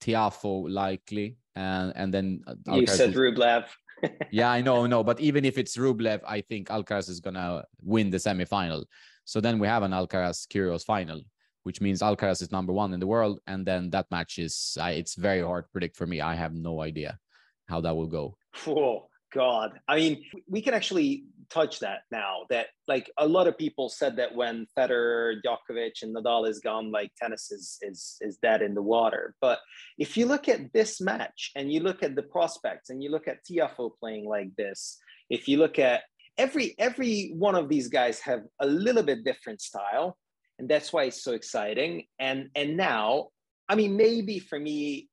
Tiafoe 0.00 0.70
likely, 0.70 1.38
and 1.56 1.92
and 1.96 2.14
then 2.14 2.42
Alcaraz 2.46 2.80
you 2.80 2.86
said. 2.86 3.14
Rublev. 3.14 3.64
Yeah, 4.30 4.50
I 4.50 4.60
know, 4.60 4.86
no, 4.86 5.02
but 5.04 5.20
even 5.20 5.44
if 5.44 5.58
it's 5.58 5.76
Rublev, 5.76 6.20
I 6.26 6.40
think 6.40 6.68
Alcaraz 6.68 7.08
is 7.08 7.20
gonna 7.20 7.64
win 7.82 8.10
the 8.10 8.18
semifinal. 8.18 8.84
So 9.24 9.40
then 9.40 9.58
we 9.58 9.66
have 9.66 9.82
an 9.82 9.92
Alcaraz 9.92 10.46
Kyrgios 10.46 10.84
final, 10.84 11.20
which 11.64 11.80
means 11.80 12.00
Alcaraz 12.00 12.42
is 12.42 12.52
number 12.52 12.72
one 12.72 12.92
in 12.92 13.00
the 13.00 13.06
world, 13.06 13.40
and 13.46 13.66
then 13.66 13.90
that 13.90 14.10
match 14.10 14.38
is 14.38 14.76
uh, 14.80 14.86
it's 14.86 15.14
very 15.14 15.42
hard 15.42 15.64
to 15.64 15.70
predict 15.70 15.96
for 15.96 16.06
me. 16.06 16.20
I 16.20 16.34
have 16.34 16.54
no 16.54 16.80
idea 16.80 17.18
how 17.68 17.80
that 17.82 17.94
will 17.94 18.06
go. 18.06 18.36
Whoa. 18.64 19.08
God. 19.32 19.78
I 19.86 19.96
mean, 19.96 20.24
we 20.48 20.62
can 20.62 20.74
actually 20.74 21.24
touch 21.50 21.80
that 21.80 22.00
now. 22.10 22.46
That 22.50 22.66
like 22.86 23.10
a 23.18 23.26
lot 23.26 23.46
of 23.46 23.56
people 23.56 23.88
said 23.88 24.16
that 24.16 24.34
when 24.34 24.66
Federer, 24.76 25.36
Djokovic, 25.44 26.02
and 26.02 26.14
Nadal 26.14 26.48
is 26.48 26.60
gone, 26.60 26.90
like 26.90 27.12
tennis 27.16 27.50
is 27.50 27.78
is 27.82 28.16
is 28.20 28.36
dead 28.38 28.62
in 28.62 28.74
the 28.74 28.82
water. 28.82 29.34
But 29.40 29.58
if 29.98 30.16
you 30.16 30.26
look 30.26 30.48
at 30.48 30.72
this 30.72 31.00
match 31.00 31.52
and 31.56 31.72
you 31.72 31.80
look 31.80 32.02
at 32.02 32.14
the 32.14 32.22
prospects 32.22 32.90
and 32.90 33.02
you 33.02 33.10
look 33.10 33.28
at 33.28 33.44
Tiafoe 33.44 33.90
playing 33.98 34.26
like 34.28 34.54
this, 34.56 34.98
if 35.30 35.48
you 35.48 35.58
look 35.58 35.78
at 35.78 36.02
every 36.36 36.74
every 36.78 37.32
one 37.36 37.54
of 37.54 37.68
these 37.68 37.88
guys 37.88 38.20
have 38.20 38.42
a 38.60 38.66
little 38.66 39.02
bit 39.02 39.24
different 39.24 39.60
style, 39.60 40.16
and 40.58 40.68
that's 40.68 40.92
why 40.92 41.04
it's 41.04 41.22
so 41.22 41.32
exciting. 41.32 42.04
And 42.18 42.50
and 42.54 42.76
now, 42.76 43.28
I 43.68 43.74
mean, 43.74 43.96
maybe 43.96 44.38
for 44.38 44.58
me, 44.58 45.08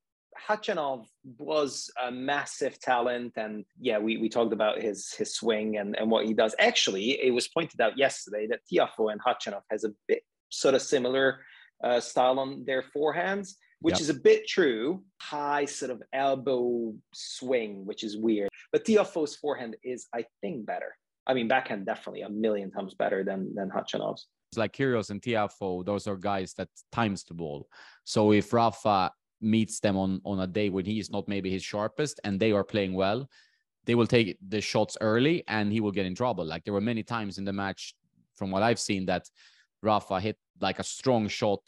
Khachanov 0.48 1.06
was 1.38 1.90
a 2.04 2.12
massive 2.12 2.80
talent, 2.80 3.34
and 3.36 3.66
yeah, 3.80 3.98
we, 3.98 4.18
we 4.18 4.30
talked 4.30 4.54
about 4.54 4.82
his 4.82 5.14
his 5.14 5.34
swing 5.34 5.78
and, 5.78 5.98
and 5.98 6.10
what 6.10 6.26
he 6.26 6.34
does. 6.34 6.56
Actually, 6.60 7.20
it 7.22 7.34
was 7.34 7.48
pointed 7.48 7.82
out 7.82 7.98
yesterday 7.98 8.48
that 8.48 8.60
Tiafoe 8.72 9.12
and 9.12 9.22
Khachanov 9.22 9.62
has 9.72 9.84
a 9.84 9.94
bit 10.08 10.24
sort 10.50 10.76
of 10.76 10.82
similar 10.82 11.40
uh, 11.84 12.00
style 12.00 12.40
on 12.40 12.64
their 12.66 12.84
forehands, 12.96 13.54
which 13.82 13.96
yep. 13.96 14.02
is 14.02 14.10
a 14.10 14.14
bit 14.14 14.48
true. 14.48 15.04
High 15.22 15.66
sort 15.66 15.92
of 15.92 16.04
elbow 16.14 16.94
swing, 17.14 17.86
which 17.86 18.04
is 18.04 18.18
weird. 18.18 18.50
But 18.72 18.86
Tiafoe's 18.86 19.36
forehand 19.36 19.76
is, 19.84 20.08
I 20.14 20.26
think, 20.42 20.66
better. 20.66 20.96
I 21.28 21.34
mean, 21.34 21.48
backhand 21.48 21.86
definitely 21.86 22.22
a 22.22 22.30
million 22.30 22.70
times 22.72 22.94
better 22.94 23.24
than 23.24 23.54
than 23.56 23.70
Khachanov's. 23.70 24.28
Like 24.56 24.74
Kyrgios 24.74 25.10
and 25.10 25.22
Tiafoe, 25.22 25.84
those 25.86 26.08
are 26.08 26.16
guys 26.16 26.54
that 26.54 26.70
times 26.92 27.24
the 27.24 27.34
ball. 27.34 27.68
So 28.06 28.32
if 28.32 28.54
Rafa 28.54 29.12
meets 29.46 29.80
them 29.80 29.96
on 29.96 30.20
on 30.26 30.40
a 30.40 30.48
day 30.48 30.70
when 30.70 30.86
he 30.86 31.00
is 31.00 31.10
not 31.10 31.28
maybe 31.28 31.50
his 31.50 31.64
sharpest 31.64 32.20
and 32.24 32.40
they 32.40 32.52
are 32.52 32.64
playing 32.64 32.94
well 32.94 33.30
they 33.86 33.96
will 33.96 34.08
take 34.08 34.38
the 34.50 34.60
shots 34.60 34.98
early 35.00 35.44
and 35.48 35.72
he 35.72 35.80
will 35.80 35.92
get 35.92 36.08
in 36.08 36.16
trouble. 36.16 36.44
Like 36.44 36.64
there 36.64 36.74
were 36.74 36.82
many 36.82 37.04
times 37.04 37.38
in 37.38 37.46
the 37.46 37.54
match 37.54 37.94
from 38.36 38.52
what 38.52 38.64
i've 38.64 38.80
seen 38.80 39.06
that 39.06 39.30
rafa 39.82 40.20
hit 40.20 40.38
like 40.60 40.80
a 40.80 40.84
strong 40.84 41.28
shot 41.28 41.62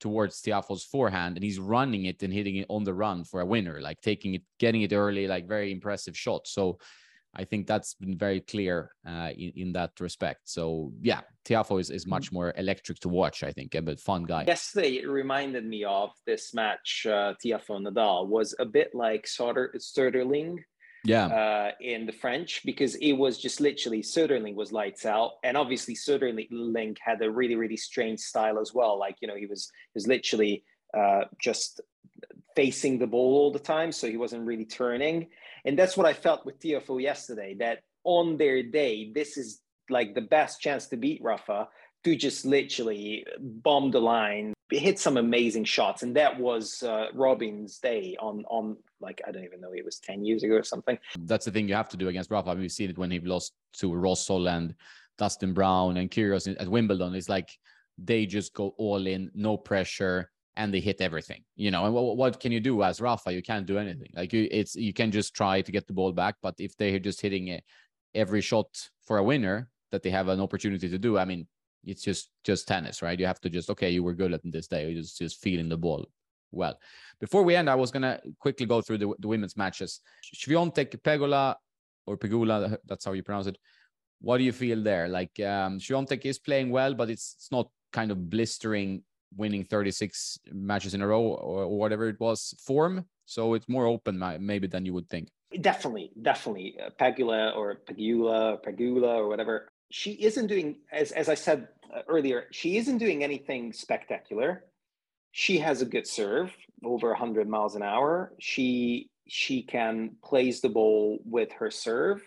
towards 0.00 0.40
Tiafoe's 0.42 0.84
forehand 0.84 1.36
and 1.36 1.44
he's 1.44 1.58
running 1.58 2.06
it 2.06 2.22
and 2.22 2.32
hitting 2.32 2.56
it 2.56 2.66
on 2.68 2.84
the 2.84 2.92
run 2.92 3.24
for 3.24 3.40
a 3.40 3.46
winner 3.46 3.80
like 3.80 4.00
taking 4.00 4.34
it 4.34 4.42
getting 4.58 4.82
it 4.82 4.92
early 4.92 5.26
like 5.26 5.48
very 5.48 5.72
impressive 5.72 6.16
shot. 6.16 6.46
So 6.46 6.78
I 7.36 7.44
think 7.44 7.66
that's 7.66 7.94
been 7.94 8.16
very 8.16 8.40
clear 8.40 8.90
uh, 9.06 9.30
in, 9.36 9.52
in 9.56 9.72
that 9.72 9.92
respect. 10.00 10.40
So 10.44 10.92
yeah, 11.00 11.20
Tiafoe 11.44 11.80
is, 11.80 11.90
is 11.90 12.02
mm-hmm. 12.02 12.10
much 12.10 12.32
more 12.32 12.52
electric 12.56 13.00
to 13.00 13.08
watch, 13.08 13.42
I 13.42 13.52
think, 13.52 13.76
but 13.82 14.00
fun 14.00 14.24
guy. 14.24 14.44
Yesterday, 14.46 14.96
it 14.96 15.08
reminded 15.08 15.64
me 15.66 15.84
of 15.84 16.10
this 16.26 16.54
match, 16.54 17.06
uh, 17.08 17.34
Tiafoe 17.44 17.80
Nadal 17.80 18.28
was 18.28 18.54
a 18.58 18.64
bit 18.64 18.94
like 18.94 19.26
Soder, 19.26 19.68
Soderling 19.76 20.58
yeah 21.04 21.26
uh, 21.26 21.70
in 21.80 22.06
the 22.06 22.12
french 22.12 22.62
because 22.64 22.94
it 22.96 23.12
was 23.12 23.38
just 23.38 23.60
literally 23.60 24.02
Soderling 24.02 24.54
was 24.54 24.72
lights 24.72 25.04
out 25.04 25.32
and 25.44 25.56
obviously 25.56 25.94
Soderling 25.94 26.96
had 27.04 27.22
a 27.22 27.30
really 27.30 27.56
really 27.56 27.76
strange 27.76 28.20
style 28.20 28.58
as 28.58 28.72
well 28.72 28.98
like 28.98 29.16
you 29.20 29.28
know 29.28 29.36
he 29.36 29.46
was 29.46 29.70
he 29.92 29.96
was 29.96 30.06
literally 30.06 30.64
uh, 30.96 31.24
just 31.38 31.80
facing 32.56 32.98
the 32.98 33.06
ball 33.06 33.36
all 33.36 33.52
the 33.52 33.58
time 33.58 33.92
so 33.92 34.08
he 34.08 34.16
wasn't 34.16 34.46
really 34.46 34.64
turning 34.64 35.28
and 35.64 35.78
that's 35.78 35.96
what 35.96 36.06
I 36.06 36.12
felt 36.12 36.44
with 36.44 36.60
Tiafoe 36.60 37.02
yesterday 37.02 37.54
that 37.58 37.80
on 38.04 38.36
their 38.36 38.62
day 38.62 39.12
this 39.12 39.36
is 39.36 39.60
like 39.90 40.14
the 40.14 40.20
best 40.20 40.60
chance 40.60 40.86
to 40.88 40.96
beat 40.96 41.22
Rafa 41.22 41.68
to 42.04 42.16
just 42.16 42.44
literally 42.44 43.26
bomb 43.40 43.90
the 43.90 44.00
line, 44.00 44.52
hit 44.70 44.98
some 44.98 45.16
amazing 45.16 45.64
shots, 45.64 46.02
and 46.02 46.14
that 46.16 46.38
was 46.38 46.82
uh, 46.82 47.06
Robin's 47.14 47.78
day 47.78 48.14
on 48.20 48.44
on 48.48 48.76
like 49.00 49.22
I 49.26 49.32
don't 49.32 49.44
even 49.44 49.60
know 49.60 49.72
it 49.72 49.84
was 49.84 49.98
ten 49.98 50.24
years 50.24 50.42
ago 50.42 50.54
or 50.54 50.62
something. 50.62 50.98
That's 51.20 51.46
the 51.46 51.50
thing 51.50 51.68
you 51.68 51.74
have 51.74 51.88
to 51.90 51.96
do 51.96 52.08
against 52.08 52.30
Rafa. 52.30 52.50
I 52.50 52.54
mean, 52.54 52.62
we've 52.62 52.72
seen 52.72 52.90
it 52.90 52.98
when 52.98 53.10
he 53.10 53.20
lost 53.20 53.54
to 53.78 53.90
Rosol 53.90 54.48
and 54.48 54.74
Dustin 55.16 55.54
Brown 55.54 55.96
and 55.96 56.10
Kyrgios 56.10 56.54
at 56.60 56.68
Wimbledon. 56.68 57.14
It's 57.14 57.28
like 57.28 57.50
they 57.96 58.26
just 58.26 58.52
go 58.54 58.74
all 58.76 59.06
in, 59.06 59.30
no 59.34 59.56
pressure, 59.56 60.30
and 60.56 60.72
they 60.72 60.80
hit 60.80 61.00
everything. 61.00 61.42
You 61.56 61.70
know, 61.70 61.84
and 61.84 61.94
what, 61.94 62.16
what 62.16 62.40
can 62.40 62.52
you 62.52 62.60
do 62.60 62.82
as 62.82 63.00
Rafa? 63.00 63.32
You 63.32 63.42
can't 63.42 63.66
do 63.66 63.78
anything. 63.78 64.10
Like 64.14 64.32
you, 64.32 64.48
it's 64.50 64.74
you 64.76 64.92
can 64.92 65.10
just 65.10 65.34
try 65.34 65.60
to 65.60 65.72
get 65.72 65.86
the 65.86 65.92
ball 65.92 66.12
back, 66.12 66.36
but 66.42 66.54
if 66.58 66.76
they're 66.76 66.98
just 66.98 67.20
hitting 67.20 67.48
it 67.48 67.64
every 68.14 68.40
shot 68.40 68.68
for 69.06 69.18
a 69.18 69.24
winner 69.24 69.68
that 69.90 70.02
they 70.02 70.10
have 70.10 70.28
an 70.28 70.40
opportunity 70.40 70.88
to 70.88 70.98
do, 70.98 71.18
I 71.18 71.24
mean 71.24 71.46
it's 71.86 72.02
just 72.02 72.30
just 72.44 72.68
tennis, 72.68 73.02
right? 73.02 73.18
You 73.18 73.26
have 73.26 73.40
to 73.40 73.50
just 73.50 73.70
okay, 73.70 73.90
you 73.90 74.02
were 74.02 74.14
good 74.14 74.32
at 74.32 74.40
this 74.44 74.66
day. 74.66 74.88
You 74.88 75.00
just 75.00 75.18
just 75.18 75.40
feeling 75.40 75.68
the 75.68 75.76
ball 75.76 76.06
well. 76.50 76.78
Before 77.20 77.42
we 77.42 77.56
end, 77.56 77.68
I 77.68 77.74
was 77.74 77.90
gonna 77.90 78.20
quickly 78.38 78.66
go 78.66 78.80
through 78.80 78.98
the, 78.98 79.12
the 79.18 79.28
women's 79.28 79.56
matches. 79.56 80.00
Swiatek 80.34 81.00
Pegula 81.02 81.56
or 82.06 82.16
Pegula, 82.16 82.76
that's 82.86 83.04
how 83.04 83.12
you 83.12 83.22
pronounce 83.22 83.46
it. 83.46 83.58
What 84.20 84.38
do 84.38 84.44
you 84.44 84.52
feel 84.52 84.82
there? 84.82 85.08
Like 85.08 85.38
um, 85.40 85.78
Swiatek 85.78 86.24
is 86.24 86.38
playing 86.38 86.70
well, 86.70 86.94
but 86.94 87.10
it's 87.10 87.34
it's 87.38 87.52
not 87.52 87.68
kind 87.92 88.10
of 88.10 88.30
blistering, 88.30 89.02
winning 89.36 89.64
36 89.64 90.38
matches 90.52 90.94
in 90.94 91.02
a 91.02 91.06
row 91.06 91.22
or, 91.22 91.64
or 91.64 91.78
whatever 91.78 92.08
it 92.08 92.20
was 92.20 92.54
form. 92.58 93.04
So 93.26 93.54
it's 93.54 93.68
more 93.68 93.86
open 93.86 94.22
maybe 94.40 94.66
than 94.66 94.84
you 94.84 94.92
would 94.94 95.08
think. 95.08 95.28
Definitely, 95.60 96.10
definitely. 96.20 96.76
Uh, 96.84 96.90
Pegula 97.00 97.56
or 97.56 97.76
Pegula, 97.86 98.62
Pegula 98.64 99.16
or 99.16 99.28
whatever 99.28 99.68
she 99.94 100.12
isn't 100.12 100.48
doing 100.48 100.78
as 100.92 101.12
as 101.12 101.28
I 101.28 101.34
said 101.34 101.68
uh, 101.94 102.00
earlier. 102.08 102.46
She 102.50 102.76
isn't 102.78 102.98
doing 102.98 103.22
anything 103.22 103.72
spectacular. 103.72 104.64
She 105.30 105.58
has 105.58 105.82
a 105.82 105.86
good 105.86 106.06
serve, 106.06 106.52
over 106.84 107.10
100 107.10 107.48
miles 107.48 107.76
an 107.76 107.82
hour. 107.82 108.32
She 108.40 109.08
she 109.28 109.62
can 109.62 110.16
place 110.22 110.60
the 110.60 110.68
ball 110.68 111.20
with 111.24 111.52
her 111.52 111.70
serve. 111.70 112.22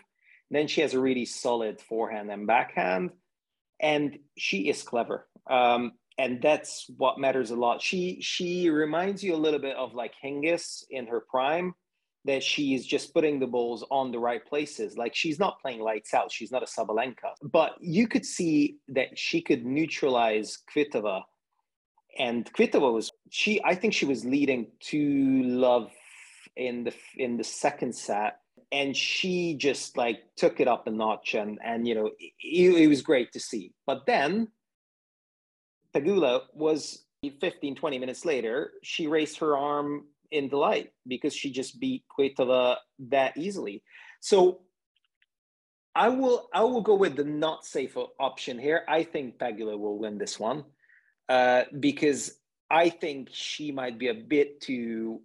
Then 0.50 0.66
she 0.66 0.80
has 0.80 0.94
a 0.94 1.00
really 1.00 1.26
solid 1.26 1.78
forehand 1.78 2.30
and 2.30 2.46
backhand, 2.46 3.10
and 3.78 4.18
she 4.38 4.70
is 4.70 4.82
clever. 4.82 5.28
Um, 5.46 5.92
and 6.18 6.42
that's 6.42 6.90
what 6.96 7.18
matters 7.18 7.50
a 7.50 7.56
lot. 7.56 7.80
She 7.80 8.18
she 8.20 8.68
reminds 8.70 9.22
you 9.22 9.34
a 9.34 9.36
little 9.36 9.60
bit 9.60 9.76
of 9.76 9.94
like 9.94 10.12
Hingis 10.22 10.82
in 10.90 11.06
her 11.06 11.20
prime 11.20 11.74
that 12.24 12.42
she's 12.42 12.84
just 12.84 13.14
putting 13.14 13.38
the 13.38 13.46
balls 13.46 13.84
on 13.90 14.10
the 14.10 14.18
right 14.18 14.44
places. 14.44 14.98
Like 14.98 15.14
she's 15.14 15.38
not 15.38 15.60
playing 15.62 15.80
lights 15.80 16.12
out. 16.12 16.32
She's 16.32 16.50
not 16.50 16.62
a 16.62 16.66
Sabalenka. 16.66 17.32
But 17.42 17.76
you 17.80 18.08
could 18.08 18.26
see 18.26 18.76
that 18.88 19.16
she 19.16 19.40
could 19.40 19.64
neutralize 19.64 20.58
Kvitova. 20.74 21.22
And 22.18 22.52
Kvitova 22.52 22.92
was 22.92 23.12
she 23.30 23.62
I 23.64 23.76
think 23.76 23.94
she 23.94 24.04
was 24.04 24.24
leading 24.24 24.66
to 24.90 25.42
love 25.44 25.90
in 26.56 26.82
the 26.84 26.94
in 27.16 27.36
the 27.36 27.44
second 27.44 27.94
set 27.94 28.40
and 28.72 28.96
she 28.96 29.54
just 29.54 29.96
like 29.96 30.18
took 30.36 30.58
it 30.60 30.66
up 30.66 30.88
a 30.88 30.90
notch 30.90 31.34
and 31.34 31.58
and 31.64 31.86
you 31.86 31.94
know 31.94 32.10
it, 32.18 32.32
it 32.42 32.88
was 32.88 33.02
great 33.02 33.32
to 33.32 33.40
see. 33.40 33.72
But 33.86 34.04
then 34.06 34.48
Pegula 36.00 36.42
was 36.54 37.04
15 37.40 37.74
20 37.74 37.98
minutes 37.98 38.24
later 38.24 38.72
she 38.82 39.06
raised 39.08 39.38
her 39.38 39.56
arm 39.56 40.04
in 40.30 40.48
delight 40.48 40.90
because 41.06 41.34
she 41.34 41.50
just 41.50 41.80
beat 41.80 42.04
Kvitova 42.16 42.76
that 42.98 43.36
easily. 43.36 43.82
So 44.20 44.60
I 45.94 46.08
will 46.10 46.48
I 46.52 46.62
will 46.62 46.82
go 46.82 46.94
with 46.94 47.16
the 47.16 47.24
not 47.24 47.64
safe 47.64 47.96
option 48.20 48.58
here. 48.58 48.82
I 48.88 49.02
think 49.02 49.38
Pegula 49.38 49.78
will 49.78 49.98
win 49.98 50.18
this 50.18 50.38
one 50.38 50.64
uh, 51.28 51.64
because 51.78 52.38
I 52.70 52.90
think 52.90 53.30
she 53.32 53.72
might 53.72 53.98
be 53.98 54.08
a 54.08 54.14
bit 54.14 54.60
too 54.60 55.22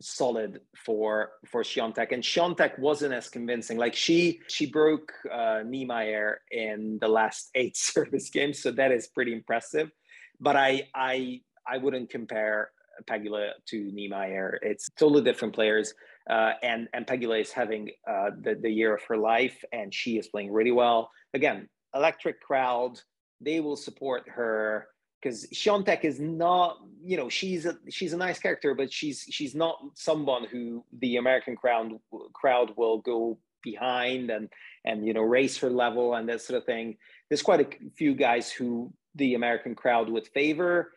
solid 0.00 0.60
for 0.76 1.30
for 1.46 1.62
Swiatek 1.62 2.12
and 2.12 2.22
Swiatek 2.22 2.78
wasn't 2.78 3.14
as 3.14 3.28
convincing 3.30 3.78
like 3.78 3.94
she 3.94 4.40
she 4.46 4.66
broke 4.66 5.10
uh 5.32 5.62
Niemeier 5.64 6.34
in 6.50 6.98
the 7.00 7.08
last 7.08 7.50
eight 7.54 7.78
service 7.78 8.28
games 8.28 8.60
so 8.62 8.70
that 8.72 8.92
is 8.92 9.06
pretty 9.06 9.32
impressive 9.32 9.90
but 10.40 10.56
I 10.56 10.88
I 10.94 11.40
I 11.66 11.78
wouldn't 11.78 12.10
compare 12.10 12.70
Pegula 13.04 13.50
to 13.66 13.90
Niemeier. 13.92 14.58
It's 14.62 14.88
totally 14.98 15.22
different 15.22 15.54
players. 15.54 15.94
Uh, 16.28 16.52
and 16.62 16.88
and 16.92 17.06
Pegula 17.06 17.40
is 17.40 17.52
having 17.52 17.90
uh, 18.08 18.30
the 18.40 18.54
the 18.54 18.70
year 18.70 18.94
of 18.94 19.02
her 19.04 19.16
life, 19.16 19.64
and 19.72 19.94
she 19.94 20.18
is 20.18 20.28
playing 20.28 20.52
really 20.52 20.72
well. 20.72 21.10
Again, 21.34 21.68
electric 21.94 22.40
crowd. 22.40 23.00
They 23.40 23.60
will 23.60 23.76
support 23.76 24.28
her 24.28 24.88
because 25.20 25.46
Swiatek 25.48 26.04
is 26.04 26.20
not, 26.20 26.78
you 27.02 27.16
know, 27.16 27.28
she's 27.28 27.66
a 27.66 27.76
she's 27.90 28.12
a 28.12 28.16
nice 28.16 28.38
character, 28.38 28.74
but 28.74 28.92
she's 28.92 29.26
she's 29.30 29.54
not 29.54 29.78
someone 29.94 30.44
who 30.44 30.84
the 31.00 31.16
American 31.16 31.56
crowd 31.56 31.92
crowd 32.32 32.72
will 32.76 32.98
go 32.98 33.38
behind 33.62 34.30
and 34.30 34.48
and 34.84 35.04
you 35.06 35.12
know 35.12 35.22
raise 35.22 35.58
her 35.58 35.70
level 35.70 36.14
and 36.14 36.28
that 36.28 36.40
sort 36.40 36.58
of 36.58 36.64
thing. 36.64 36.96
There's 37.28 37.42
quite 37.42 37.60
a 37.60 37.90
few 37.96 38.14
guys 38.14 38.50
who 38.50 38.92
the 39.16 39.34
American 39.34 39.74
crowd 39.74 40.08
would 40.08 40.26
favor 40.28 40.92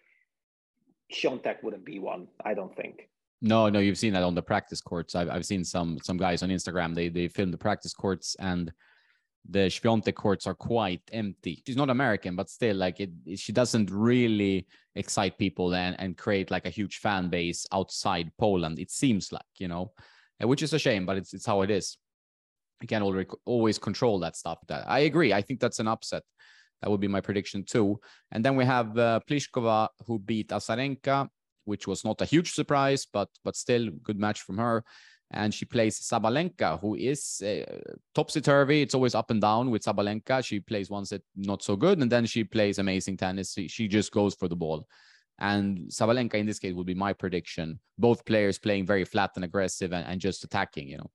Swiatek 1.12 1.64
wouldn't 1.64 1.86
be 1.86 2.00
one, 2.00 2.28
I 2.44 2.54
don't 2.54 2.76
think. 2.76 3.10
No, 3.42 3.70
no, 3.70 3.80
you've 3.80 3.98
seen 3.98 4.14
that 4.14 4.24
on 4.24 4.36
the 4.36 4.42
practice 4.42 4.82
courts. 4.82 5.16
I've, 5.16 5.30
I've 5.30 5.46
seen 5.46 5.64
some 5.64 5.98
some 6.04 6.18
guys 6.18 6.44
on 6.44 6.50
Instagram. 6.50 6.94
They 6.94 7.10
they 7.10 7.28
film 7.28 7.52
the 7.52 7.58
practice 7.58 7.94
courts 7.94 8.36
and 8.40 8.72
the 9.50 9.70
Swiatek 9.70 10.16
courts 10.16 10.46
are 10.46 10.54
quite 10.54 11.02
empty. 11.14 11.64
She's 11.66 11.78
not 11.78 11.90
American, 11.90 12.36
but 12.36 12.50
still, 12.50 12.76
like 12.76 13.00
it, 13.00 13.12
she 13.36 13.54
doesn't 13.54 13.90
really 13.92 14.68
excite 14.96 15.38
people 15.38 15.74
and 15.74 15.96
and 16.00 16.18
create 16.18 16.52
like 16.52 16.66
a 16.66 16.70
huge 16.70 16.98
fan 16.98 17.30
base 17.30 17.66
outside 17.72 18.32
Poland. 18.38 18.78
It 18.78 18.92
seems 18.92 19.32
like 19.32 19.52
you 19.58 19.70
know, 19.70 19.94
uh, 20.44 20.48
which 20.48 20.62
is 20.62 20.74
a 20.74 20.80
shame, 20.80 21.06
but 21.06 21.18
it's 21.18 21.34
it's 21.34 21.46
how 21.46 21.62
it 21.62 21.72
is. 21.72 21.98
You 22.82 22.88
can't 22.88 23.04
already, 23.04 23.30
always 23.46 23.78
control 23.78 24.20
that 24.20 24.36
stuff. 24.36 24.60
That 24.68 24.84
I 24.88 25.00
agree. 25.00 25.34
I 25.34 25.42
think 25.42 25.62
that's 25.62 25.80
an 25.80 25.88
upset. 25.88 26.24
That 26.82 26.90
would 26.90 27.02
be 27.02 27.08
my 27.08 27.22
prediction 27.22 27.64
too. 27.64 28.00
And 28.32 28.44
then 28.44 28.56
we 28.56 28.66
have 28.66 28.98
uh, 28.98 29.20
Pliskova 29.30 29.90
who 30.06 30.20
beat 30.20 30.50
Azarenka, 30.50 31.28
which 31.66 31.88
was 31.88 32.06
not 32.06 32.22
a 32.22 32.26
huge 32.26 32.52
surprise, 32.54 33.06
but 33.12 33.30
but 33.44 33.56
still 33.56 33.90
good 34.04 34.20
match 34.20 34.42
from 34.42 34.58
her. 34.58 34.84
And 35.32 35.54
she 35.54 35.66
plays 35.66 36.00
Sabalenka, 36.00 36.80
who 36.80 36.96
is 36.96 37.42
uh, 37.44 37.64
topsy 38.16 38.42
turvy. 38.42 38.82
It's 38.82 38.96
always 38.96 39.14
up 39.14 39.30
and 39.30 39.40
down 39.40 39.70
with 39.70 39.84
Sabalenka. 39.84 40.44
She 40.44 40.60
plays 40.60 40.90
once 40.90 41.12
it 41.12 41.24
not 41.36 41.62
so 41.62 41.76
good, 41.76 42.00
and 42.00 42.12
then 42.12 42.26
she 42.26 42.44
plays 42.44 42.80
amazing 42.80 43.18
tennis. 43.18 43.54
She, 43.54 43.68
she 43.68 43.88
just 43.88 44.12
goes 44.12 44.34
for 44.34 44.48
the 44.48 44.56
ball. 44.56 44.88
And 45.38 45.88
Sabalenka 45.90 46.34
in 46.34 46.48
this 46.48 46.60
case 46.60 46.74
would 46.74 46.88
be 46.88 46.96
my 46.96 47.14
prediction. 47.14 47.80
Both 47.98 48.26
players 48.26 48.58
playing 48.58 48.88
very 48.88 49.06
flat 49.06 49.32
and 49.36 49.46
aggressive 49.46 49.94
and, 49.94 50.06
and 50.06 50.20
just 50.20 50.44
attacking, 50.44 50.88
you 50.88 50.98
know. 50.98 51.12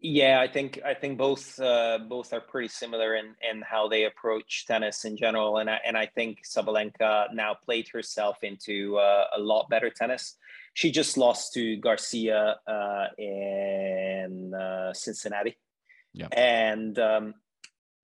Yeah, 0.00 0.40
I 0.40 0.46
think 0.46 0.80
I 0.84 0.94
think 0.94 1.18
both 1.18 1.58
uh, 1.58 1.98
both 2.08 2.32
are 2.32 2.40
pretty 2.40 2.68
similar 2.68 3.16
in 3.16 3.34
in 3.50 3.62
how 3.62 3.88
they 3.88 4.04
approach 4.04 4.64
tennis 4.66 5.04
in 5.04 5.16
general, 5.16 5.58
and 5.58 5.68
I, 5.68 5.80
and 5.84 5.96
I 5.96 6.06
think 6.06 6.44
Sabalenka 6.44 7.34
now 7.34 7.54
played 7.54 7.88
herself 7.88 8.44
into 8.44 8.96
uh, 8.96 9.24
a 9.36 9.40
lot 9.40 9.68
better 9.68 9.90
tennis. 9.90 10.36
She 10.74 10.92
just 10.92 11.18
lost 11.18 11.52
to 11.54 11.76
Garcia 11.78 12.58
uh, 12.64 13.06
in 13.18 14.54
uh, 14.54 14.92
Cincinnati, 14.92 15.58
yeah, 16.12 16.28
and 16.30 16.96
um, 17.00 17.34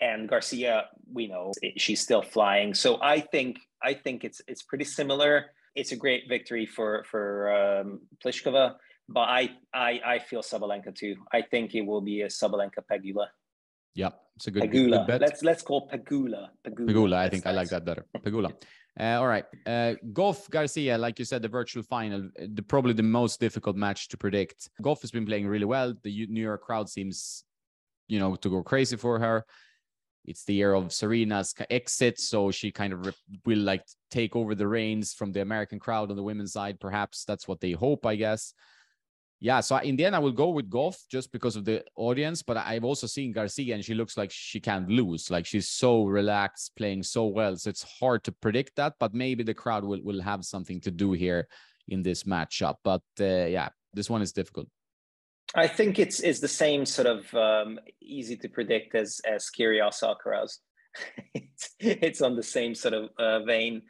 and 0.00 0.28
Garcia, 0.28 0.86
we 1.12 1.28
know 1.28 1.52
she's 1.76 2.00
still 2.00 2.22
flying. 2.22 2.74
So 2.74 2.98
I 3.00 3.20
think 3.20 3.58
I 3.82 3.94
think 3.94 4.24
it's 4.24 4.42
it's 4.48 4.62
pretty 4.62 4.84
similar. 4.84 5.52
It's 5.76 5.92
a 5.92 5.96
great 5.96 6.28
victory 6.28 6.66
for 6.66 7.04
for 7.04 7.52
um, 7.54 8.00
Pliskova 8.24 8.74
but 9.08 9.28
I, 9.28 9.50
I, 9.72 10.00
I 10.04 10.18
feel 10.18 10.42
Sabalenka 10.42 10.94
too. 10.94 11.16
I 11.32 11.42
think 11.42 11.74
it 11.74 11.82
will 11.82 12.00
be 12.00 12.22
a 12.22 12.26
Sabalenka 12.26 12.82
Pegula. 12.90 13.26
Yeah, 13.94 14.10
it's 14.36 14.46
a 14.46 14.50
good, 14.50 14.64
Pegula. 14.64 14.98
good 14.98 15.06
bet. 15.06 15.20
Let's 15.20 15.42
let's 15.42 15.62
call 15.62 15.88
Pegula. 15.88 16.48
Pegula. 16.66 16.90
Pegula 16.90 17.16
I 17.16 17.28
think 17.28 17.44
nice. 17.44 17.52
I 17.52 17.56
like 17.56 17.68
that 17.68 17.84
better. 17.84 18.06
Pegula. 18.18 18.52
Uh, 18.96 19.16
all 19.18 19.26
right. 19.26 19.44
Uh, 19.66 19.94
Gauff 20.12 20.48
Garcia, 20.48 20.96
like 20.96 21.18
you 21.18 21.24
said, 21.24 21.42
the 21.42 21.48
virtual 21.48 21.82
final, 21.82 22.30
the, 22.38 22.62
probably 22.62 22.92
the 22.92 23.02
most 23.02 23.40
difficult 23.40 23.74
match 23.74 24.06
to 24.06 24.16
predict. 24.16 24.70
Gauff 24.80 25.00
has 25.00 25.10
been 25.10 25.26
playing 25.26 25.48
really 25.48 25.64
well. 25.64 25.94
The 26.04 26.26
New 26.28 26.40
York 26.40 26.62
crowd 26.62 26.88
seems 26.88 27.42
you 28.08 28.18
know, 28.18 28.36
to 28.36 28.50
go 28.50 28.62
crazy 28.62 28.96
for 28.96 29.18
her. 29.18 29.44
It's 30.24 30.44
the 30.44 30.54
year 30.54 30.74
of 30.74 30.92
Serena's 30.92 31.54
exit, 31.68 32.18
so 32.18 32.50
she 32.50 32.70
kind 32.70 32.92
of 32.94 33.14
will 33.44 33.58
like 33.58 33.84
take 34.10 34.34
over 34.36 34.54
the 34.54 34.66
reins 34.66 35.12
from 35.12 35.32
the 35.32 35.42
American 35.42 35.78
crowd 35.78 36.10
on 36.10 36.16
the 36.16 36.22
women's 36.22 36.52
side. 36.52 36.80
Perhaps 36.80 37.24
that's 37.24 37.46
what 37.46 37.60
they 37.60 37.72
hope, 37.72 38.06
I 38.06 38.16
guess. 38.16 38.54
Yeah, 39.44 39.60
so 39.60 39.76
in 39.76 39.96
the 39.96 40.06
end, 40.06 40.16
I 40.16 40.20
will 40.20 40.32
go 40.32 40.48
with 40.48 40.70
Gauff 40.70 40.96
just 41.10 41.30
because 41.30 41.54
of 41.54 41.66
the 41.66 41.84
audience. 41.96 42.42
But 42.42 42.56
I've 42.56 42.82
also 42.82 43.06
seen 43.06 43.30
Garcia, 43.30 43.74
and 43.74 43.84
she 43.84 43.92
looks 43.92 44.16
like 44.16 44.30
she 44.32 44.58
can't 44.58 44.88
lose. 44.88 45.30
Like 45.30 45.44
she's 45.44 45.68
so 45.68 46.04
relaxed, 46.04 46.74
playing 46.76 47.02
so 47.02 47.26
well. 47.26 47.54
So 47.56 47.68
it's 47.68 47.82
hard 48.00 48.24
to 48.24 48.32
predict 48.32 48.76
that. 48.76 48.94
But 48.98 49.12
maybe 49.12 49.42
the 49.42 49.52
crowd 49.52 49.84
will 49.84 50.00
will 50.02 50.22
have 50.22 50.46
something 50.46 50.80
to 50.80 50.90
do 50.90 51.12
here 51.12 51.46
in 51.88 52.02
this 52.02 52.22
matchup. 52.22 52.76
But 52.82 53.02
uh, 53.20 53.44
yeah, 53.52 53.68
this 53.92 54.08
one 54.08 54.22
is 54.22 54.32
difficult. 54.32 54.68
I 55.54 55.66
think 55.66 55.98
it's 55.98 56.20
it's 56.20 56.40
the 56.40 56.48
same 56.48 56.86
sort 56.86 57.06
of 57.06 57.34
um, 57.34 57.78
easy 58.00 58.38
to 58.38 58.48
predict 58.48 58.94
as 58.94 59.20
as 59.26 59.50
Kyrgios 59.54 60.02
Alcaraz. 60.02 60.56
it's, 61.34 61.74
it's 61.78 62.22
on 62.22 62.34
the 62.34 62.42
same 62.42 62.74
sort 62.74 62.94
of 62.94 63.10
uh, 63.18 63.44
vein. 63.44 63.82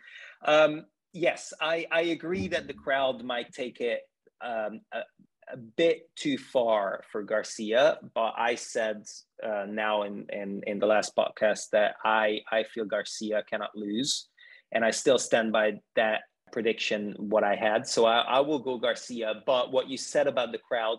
Um, 0.44 0.86
yes, 1.12 1.52
I 1.60 1.86
I 1.92 2.00
agree 2.10 2.48
that 2.48 2.66
the 2.66 2.74
crowd 2.74 3.22
might 3.22 3.52
take 3.52 3.80
it 3.80 4.00
um, 4.40 4.80
a, 4.92 5.02
a, 5.52 5.56
bit 5.56 6.08
too 6.16 6.38
far 6.38 7.02
for 7.10 7.22
Garcia, 7.22 7.98
but 8.14 8.32
I 8.36 8.54
said 8.54 9.04
uh, 9.42 9.66
now 9.68 10.02
in, 10.02 10.26
in 10.32 10.62
in 10.66 10.78
the 10.78 10.86
last 10.86 11.14
podcast 11.16 11.70
that 11.72 11.96
I 12.04 12.40
I 12.50 12.64
feel 12.64 12.84
Garcia 12.84 13.42
cannot 13.48 13.70
lose, 13.74 14.28
and 14.72 14.84
I 14.84 14.90
still 14.90 15.18
stand 15.18 15.52
by 15.52 15.80
that 15.96 16.22
prediction 16.52 17.14
what 17.18 17.44
I 17.44 17.56
had. 17.56 17.86
So 17.86 18.06
I, 18.06 18.20
I 18.20 18.40
will 18.40 18.60
go 18.60 18.78
Garcia. 18.78 19.42
But 19.44 19.72
what 19.72 19.88
you 19.88 19.96
said 19.96 20.26
about 20.26 20.52
the 20.52 20.58
crowd 20.58 20.98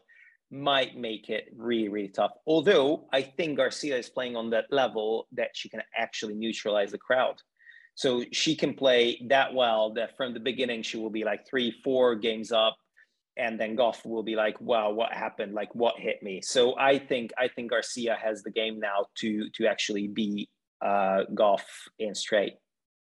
might 0.52 0.98
make 0.98 1.30
it 1.30 1.46
really, 1.56 1.90
really 1.90 2.10
tough. 2.10 2.32
Although 2.46 3.08
I 3.12 3.22
think 3.22 3.58
Garcia 3.58 3.98
is 3.98 4.10
playing 4.10 4.36
on 4.36 4.50
that 4.52 4.66
level 4.70 5.28
that 5.32 5.52
she 5.54 5.70
can 5.70 5.82
actually 5.98 6.36
neutralize 6.36 6.92
the 6.92 6.98
crowd. 6.98 7.36
So 7.96 8.26
she 8.32 8.56
can 8.56 8.74
play 8.74 9.22
that 9.30 9.54
well 9.54 9.94
that 9.94 10.18
from 10.18 10.34
the 10.34 10.40
beginning 10.40 10.84
she 10.84 10.98
will 10.98 11.10
be 11.10 11.24
like 11.24 11.48
three, 11.48 11.74
four 11.84 12.16
games 12.16 12.52
up, 12.52 12.76
and 13.38 13.60
then 13.60 13.76
Gauff 13.76 14.06
will 14.06 14.24
be 14.24 14.36
like, 14.36 14.60
"Wow, 14.62 14.92
what 14.92 15.12
happened? 15.12 15.54
Like, 15.54 15.74
what 15.76 16.00
hit 16.00 16.22
me?" 16.24 16.42
So 16.42 16.78
I 16.78 16.98
think 16.98 17.32
I 17.38 17.48
think 17.48 17.72
Garcia 17.72 18.18
has 18.22 18.44
the 18.44 18.52
game 18.52 18.80
now 18.80 19.08
to 19.16 19.50
to 19.52 19.68
actually 19.68 20.08
be 20.08 20.50
uh, 20.82 21.24
Gauff 21.34 21.64
in 22.00 22.16
straight. 22.16 22.54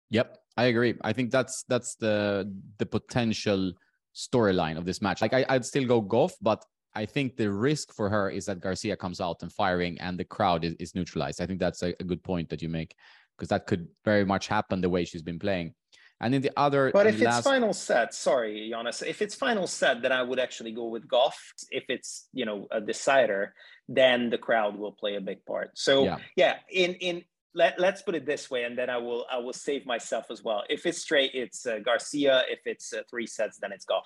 Yep, 0.10 0.38
I 0.58 0.66
agree. 0.66 0.96
I 1.02 1.14
think 1.14 1.32
that's 1.32 1.64
that's 1.68 1.96
the 1.96 2.52
the 2.78 2.86
potential 2.86 3.74
storyline 4.16 4.78
of 4.78 4.86
this 4.86 5.02
match. 5.02 5.22
Like 5.22 5.34
I, 5.34 5.46
I'd 5.50 5.66
still 5.66 5.86
go 5.86 6.02
Gauff, 6.02 6.34
but 6.42 6.64
I 6.96 7.06
think 7.06 7.36
the 7.36 7.52
risk 7.52 7.94
for 7.94 8.10
her 8.10 8.30
is 8.30 8.46
that 8.46 8.60
Garcia 8.60 8.96
comes 8.96 9.20
out 9.20 9.42
and 9.42 9.52
firing 9.52 10.00
and 10.00 10.18
the 10.18 10.24
crowd 10.24 10.64
is, 10.64 10.76
is 10.80 10.94
neutralized. 10.94 11.42
I 11.42 11.48
think 11.48 11.60
that's 11.60 11.82
a, 11.82 11.96
a 12.00 12.04
good 12.04 12.24
point 12.24 12.50
that 12.50 12.62
you 12.62 12.70
make 12.70 12.96
because 13.36 13.50
that 13.50 13.66
could 13.66 13.88
very 14.06 14.26
much 14.26 14.48
happen 14.48 14.82
the 14.82 14.90
way 14.90 15.06
she's 15.06 15.24
been 15.24 15.40
playing. 15.40 15.74
And 16.22 16.34
in 16.34 16.42
the 16.42 16.52
other, 16.56 16.90
but 16.94 17.08
if 17.08 17.20
last... 17.20 17.40
it's 17.40 17.48
final 17.48 17.74
set, 17.74 18.14
sorry, 18.14 18.70
Jonas, 18.70 19.02
if 19.02 19.22
it's 19.22 19.36
final 19.36 19.68
set, 19.68 20.02
then 20.02 20.14
I 20.14 20.24
would 20.24 20.40
actually 20.40 20.72
go 20.72 20.86
with 20.86 21.06
Gauff. 21.08 21.34
If 21.70 21.86
it's 21.90 22.30
you 22.32 22.46
know 22.46 22.68
a 22.72 22.80
decider, 22.80 23.54
then 23.90 24.30
the 24.30 24.38
crowd 24.38 24.78
will 24.78 24.94
play 24.94 25.16
a 25.16 25.22
big 25.22 25.44
part. 25.46 25.72
So 25.74 26.06
yeah, 26.06 26.18
yeah 26.38 26.56
in 26.72 26.94
in 26.96 27.24
let, 27.56 27.80
let's 27.80 28.02
put 28.02 28.16
it 28.16 28.26
this 28.26 28.50
way, 28.50 28.64
and 28.64 28.78
then 28.78 28.90
I 28.90 28.98
will 28.98 29.26
I 29.30 29.38
will 29.38 29.54
save 29.54 29.86
myself 29.86 30.28
as 30.30 30.44
well. 30.44 30.64
If 30.70 30.86
it's 30.86 31.00
straight, 31.00 31.32
it's 31.34 31.66
uh, 31.66 31.80
Garcia. 31.80 32.44
If 32.50 32.62
it's 32.66 32.94
uh, 32.94 33.02
three 33.10 33.28
sets, 33.28 33.58
then 33.60 33.72
it's 33.72 33.86
Gauff. 33.86 34.04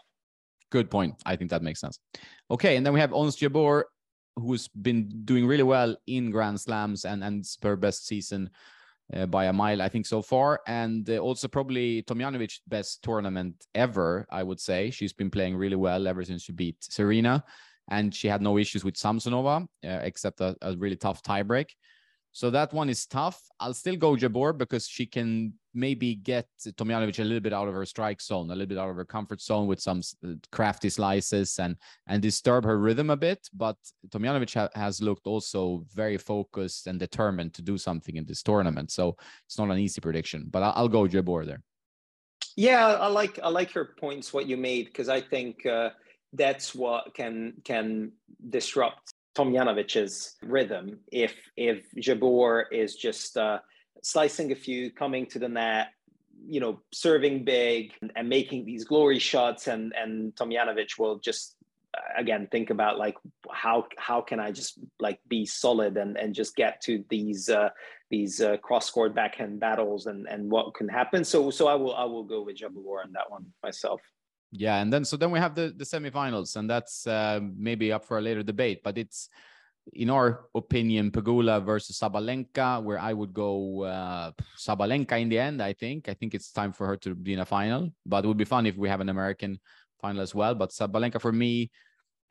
Good 0.69 0.89
point. 0.89 1.15
I 1.25 1.35
think 1.35 1.51
that 1.51 1.61
makes 1.61 1.79
sense. 1.79 1.99
Okay, 2.51 2.75
and 2.77 2.85
then 2.85 2.93
we 2.93 2.99
have 2.99 3.13
Ons 3.13 3.37
Jabeur, 3.37 3.83
who's 4.35 4.67
been 4.67 5.07
doing 5.23 5.47
really 5.47 5.63
well 5.63 5.95
in 6.07 6.31
Grand 6.31 6.59
Slams 6.59 7.05
and 7.05 7.23
and 7.23 7.45
her 7.63 7.75
best 7.75 8.07
season 8.07 8.49
uh, 9.15 9.25
by 9.25 9.45
a 9.45 9.53
mile, 9.53 9.81
I 9.81 9.89
think 9.89 10.05
so 10.05 10.21
far, 10.21 10.61
and 10.67 11.09
uh, 11.09 11.17
also 11.17 11.47
probably 11.47 12.03
Tomljanovic's 12.03 12.61
best 12.67 13.03
tournament 13.03 13.65
ever. 13.73 14.27
I 14.29 14.43
would 14.43 14.59
say 14.59 14.91
she's 14.91 15.13
been 15.13 15.29
playing 15.29 15.55
really 15.55 15.75
well 15.75 16.07
ever 16.07 16.23
since 16.23 16.43
she 16.43 16.51
beat 16.51 16.77
Serena, 16.81 17.43
and 17.89 18.13
she 18.13 18.27
had 18.27 18.41
no 18.41 18.57
issues 18.57 18.83
with 18.83 18.95
Samsonova 18.95 19.63
uh, 19.63 19.67
except 20.03 20.41
a, 20.41 20.55
a 20.61 20.75
really 20.75 20.97
tough 20.97 21.23
tiebreak. 21.23 21.69
So 22.37 22.51
that 22.51 22.71
one 22.71 22.87
is 22.87 23.07
tough. 23.07 23.41
I'll 23.59 23.73
still 23.73 23.95
go 23.95 24.15
Jabeur 24.15 24.55
because 24.55 24.87
she 24.87 25.07
can 25.07 25.53
maybe 25.73 26.13
get 26.13 26.45
Tomljanovic 26.59 27.17
a 27.17 27.23
little 27.23 27.39
bit 27.39 27.51
out 27.51 27.67
of 27.67 27.73
her 27.73 27.83
strike 27.83 28.21
zone, 28.21 28.51
a 28.51 28.53
little 28.53 28.67
bit 28.67 28.77
out 28.77 28.91
of 28.91 28.95
her 28.95 29.05
comfort 29.05 29.41
zone 29.41 29.65
with 29.65 29.81
some 29.81 30.01
uh, 30.23 30.33
crafty 30.51 30.91
slices 30.91 31.57
and 31.57 31.75
and 32.05 32.21
disturb 32.21 32.63
her 32.63 32.77
rhythm 32.77 33.09
a 33.09 33.17
bit. 33.17 33.39
But 33.55 33.75
Tomljanovic 34.09 34.53
ha- 34.53 34.69
has 34.75 35.01
looked 35.01 35.25
also 35.25 35.83
very 35.91 36.19
focused 36.19 36.85
and 36.85 36.99
determined 36.99 37.55
to 37.55 37.63
do 37.63 37.75
something 37.75 38.17
in 38.17 38.25
this 38.25 38.43
tournament. 38.43 38.91
So 38.91 39.17
it's 39.47 39.57
not 39.57 39.71
an 39.71 39.79
easy 39.79 39.99
prediction, 39.99 40.45
but 40.51 40.61
I'll, 40.61 40.73
I'll 40.75 40.89
go 40.89 41.07
Jabeur 41.07 41.43
there. 41.43 41.63
Yeah, 42.55 42.85
I 42.85 43.07
like 43.07 43.39
I 43.41 43.49
like 43.49 43.73
your 43.73 43.95
points 43.99 44.31
what 44.31 44.45
you 44.45 44.57
made 44.57 44.85
because 44.85 45.09
I 45.09 45.21
think 45.21 45.65
uh, 45.65 45.89
that's 46.33 46.75
what 46.75 47.15
can 47.15 47.53
can 47.63 48.11
disrupt 48.47 49.11
Tomljanovic's 49.37 50.35
rhythm. 50.41 50.99
If 51.11 51.35
if 51.55 51.85
Jabeur 51.95 52.63
is 52.71 52.95
just 52.95 53.37
uh, 53.37 53.59
slicing 54.01 54.51
a 54.51 54.55
few, 54.55 54.91
coming 54.91 55.27
to 55.27 55.39
the 55.39 55.47
net, 55.47 55.89
you 56.47 56.59
know, 56.59 56.81
serving 56.91 57.43
big 57.43 57.93
and, 58.01 58.11
and 58.15 58.27
making 58.27 58.65
these 58.65 58.83
glory 58.83 59.19
shots, 59.19 59.67
and 59.67 59.93
and 59.95 60.35
Tomljanovic 60.35 60.97
will 60.97 61.19
just 61.19 61.55
again 62.17 62.47
think 62.51 62.71
about 62.71 62.97
like 62.97 63.15
how 63.51 63.85
how 63.97 64.21
can 64.21 64.39
I 64.39 64.51
just 64.51 64.79
like 64.99 65.19
be 65.27 65.45
solid 65.45 65.97
and 65.97 66.17
and 66.17 66.33
just 66.33 66.55
get 66.55 66.81
to 66.81 67.03
these 67.09 67.47
uh, 67.47 67.69
these 68.09 68.41
uh, 68.41 68.57
cross 68.57 68.89
court 68.89 69.13
backhand 69.13 69.59
battles 69.59 70.07
and 70.07 70.27
and 70.27 70.49
what 70.49 70.73
can 70.73 70.89
happen. 70.89 71.23
So 71.23 71.51
so 71.51 71.67
I 71.67 71.75
will 71.75 71.95
I 71.95 72.05
will 72.05 72.23
go 72.23 72.41
with 72.41 72.57
Jabeur 72.57 73.03
on 73.03 73.11
that 73.13 73.29
one 73.29 73.45
myself. 73.61 74.01
Yeah, 74.51 74.81
and 74.81 74.91
then 74.91 75.03
so 75.03 75.17
then 75.17 75.31
we 75.31 75.39
have 75.39 75.55
the 75.55 75.73
the 75.75 75.83
semifinals, 75.83 76.55
and 76.55 76.69
that's 76.69 77.05
uh, 77.05 77.39
maybe 77.41 77.91
up 77.91 78.05
for 78.05 78.17
a 78.17 78.21
later 78.21 78.43
debate, 78.43 78.81
but 78.83 78.97
it's 78.97 79.29
in 79.93 80.09
our 80.09 80.45
opinion, 80.55 81.11
Pegula 81.11 81.63
versus 81.63 81.97
Sabalenka, 81.99 82.83
where 82.83 82.99
I 82.99 83.13
would 83.13 83.33
go 83.33 83.83
uh, 83.83 84.31
Sabalenka 84.57 85.19
in 85.19 85.29
the 85.29 85.39
end. 85.39 85.61
I 85.61 85.73
think 85.73 86.09
I 86.09 86.13
think 86.13 86.33
it's 86.33 86.51
time 86.51 86.71
for 86.71 86.87
her 86.87 86.97
to 86.97 87.15
be 87.15 87.33
in 87.33 87.39
a 87.39 87.45
final, 87.45 87.89
but 88.05 88.23
it 88.23 88.27
would 88.27 88.37
be 88.37 88.45
fun 88.45 88.65
if 88.65 88.77
we 88.77 88.89
have 88.89 89.01
an 89.01 89.09
American 89.09 89.59
final 90.01 90.21
as 90.21 90.33
well. 90.33 90.55
But 90.55 90.71
Sabalenka 90.71 91.19
for 91.21 91.31
me, 91.31 91.69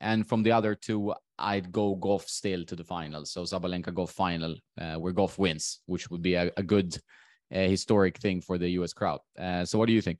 and 0.00 0.26
from 0.26 0.42
the 0.42 0.52
other 0.52 0.74
two, 0.74 1.14
I'd 1.38 1.70
go 1.72 1.96
Gauff 1.96 2.29
still 2.29 2.64
to 2.64 2.76
the 2.76 2.85
final. 2.85 3.24
So 3.26 3.42
Sabalenka 3.42 3.92
Gauff 3.92 4.11
final, 4.11 4.57
uh, 4.81 4.96
where 4.96 5.12
Gauff 5.12 5.38
wins, 5.38 5.81
which 5.87 6.11
would 6.11 6.22
be 6.22 6.35
a, 6.35 6.50
a 6.57 6.62
good 6.62 6.96
uh, 7.55 7.59
historic 7.68 8.18
thing 8.18 8.40
for 8.40 8.59
the 8.59 8.68
US 8.70 8.92
crowd. 8.92 9.20
Uh, 9.38 9.64
so 9.64 9.79
what 9.79 9.87
do 9.87 9.92
you 9.92 10.02
think? 10.02 10.18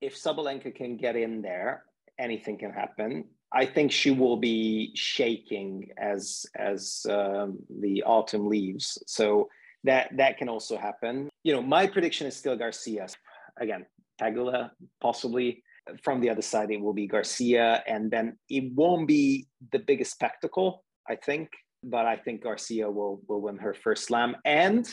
If 0.00 0.16
Sabalenka 0.16 0.74
can 0.74 0.96
get 0.96 1.16
in 1.16 1.42
there, 1.42 1.84
anything 2.18 2.58
can 2.58 2.72
happen. 2.72 3.24
I 3.52 3.64
think 3.64 3.90
she 3.92 4.10
will 4.10 4.36
be 4.36 4.92
shaking 4.94 5.90
as 5.96 6.44
as 6.54 7.06
um, 7.08 7.58
the 7.80 8.02
autumn 8.02 8.46
leaves. 8.46 8.98
So 9.06 9.48
that 9.84 10.10
that 10.16 10.36
can 10.36 10.48
also 10.48 10.76
happen. 10.76 11.30
You 11.44 11.54
know, 11.54 11.62
my 11.62 11.86
prediction 11.86 12.26
is 12.26 12.36
still 12.36 12.56
Garcia. 12.56 13.06
Again, 13.58 13.86
Pegula 14.20 14.70
possibly. 15.00 15.62
From 16.02 16.20
the 16.20 16.28
other 16.28 16.42
side, 16.42 16.70
it 16.70 16.82
will 16.82 16.92
be 16.92 17.06
Garcia, 17.06 17.82
and 17.86 18.10
then 18.10 18.36
it 18.50 18.70
won't 18.74 19.08
be 19.08 19.46
the 19.72 19.78
biggest 19.78 20.10
spectacle, 20.10 20.84
I 21.08 21.16
think. 21.16 21.48
But 21.82 22.04
I 22.04 22.16
think 22.16 22.42
Garcia 22.42 22.90
will 22.90 23.22
will 23.26 23.40
win 23.40 23.56
her 23.56 23.72
first 23.72 24.04
slam, 24.04 24.36
and 24.44 24.86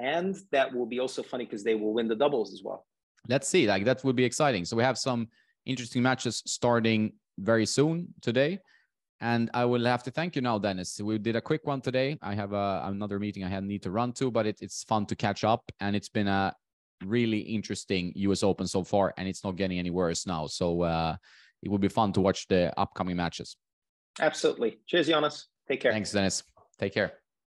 and 0.00 0.36
that 0.50 0.74
will 0.74 0.86
be 0.86 0.98
also 0.98 1.22
funny 1.22 1.44
because 1.44 1.62
they 1.62 1.76
will 1.76 1.92
win 1.92 2.08
the 2.08 2.16
doubles 2.16 2.52
as 2.52 2.62
well 2.64 2.86
let's 3.28 3.48
see. 3.48 3.66
Like 3.66 3.84
that 3.84 4.04
would 4.04 4.16
be 4.16 4.24
exciting. 4.24 4.64
So 4.64 4.76
we 4.76 4.82
have 4.82 4.98
some 4.98 5.28
interesting 5.66 6.02
matches 6.02 6.42
starting 6.46 7.12
very 7.38 7.66
soon 7.66 8.08
today. 8.20 8.58
And 9.22 9.50
I 9.52 9.66
will 9.66 9.84
have 9.84 10.02
to 10.04 10.10
thank 10.10 10.34
you 10.34 10.42
now, 10.42 10.58
Dennis. 10.58 10.98
We 11.00 11.18
did 11.18 11.36
a 11.36 11.42
quick 11.42 11.66
one 11.66 11.82
today. 11.82 12.18
I 12.22 12.34
have 12.34 12.54
a, 12.54 12.82
another 12.86 13.18
meeting 13.18 13.44
I 13.44 13.48
had 13.48 13.64
need 13.64 13.82
to 13.82 13.90
run 13.90 14.12
to, 14.14 14.30
but 14.30 14.46
it, 14.46 14.58
it's 14.62 14.82
fun 14.84 15.04
to 15.06 15.16
catch 15.16 15.44
up. 15.44 15.70
And 15.80 15.94
it's 15.94 16.08
been 16.08 16.26
a 16.26 16.54
really 17.04 17.40
interesting 17.40 18.12
US 18.16 18.42
Open 18.42 18.66
so 18.66 18.82
far, 18.82 19.12
and 19.18 19.28
it's 19.28 19.44
not 19.44 19.56
getting 19.56 19.78
any 19.78 19.90
worse 19.90 20.26
now. 20.26 20.46
So 20.46 20.82
uh, 20.82 21.16
it 21.62 21.70
will 21.70 21.78
be 21.78 21.88
fun 21.88 22.14
to 22.14 22.20
watch 22.22 22.48
the 22.48 22.72
upcoming 22.78 23.16
matches. 23.16 23.56
Absolutely. 24.20 24.78
Cheers, 24.86 25.08
Jonas. 25.08 25.48
Take 25.68 25.80
care. 25.80 25.92
Thanks, 25.92 26.12
Dennis. 26.12 26.42
Take 26.78 26.94
care. 26.94 27.12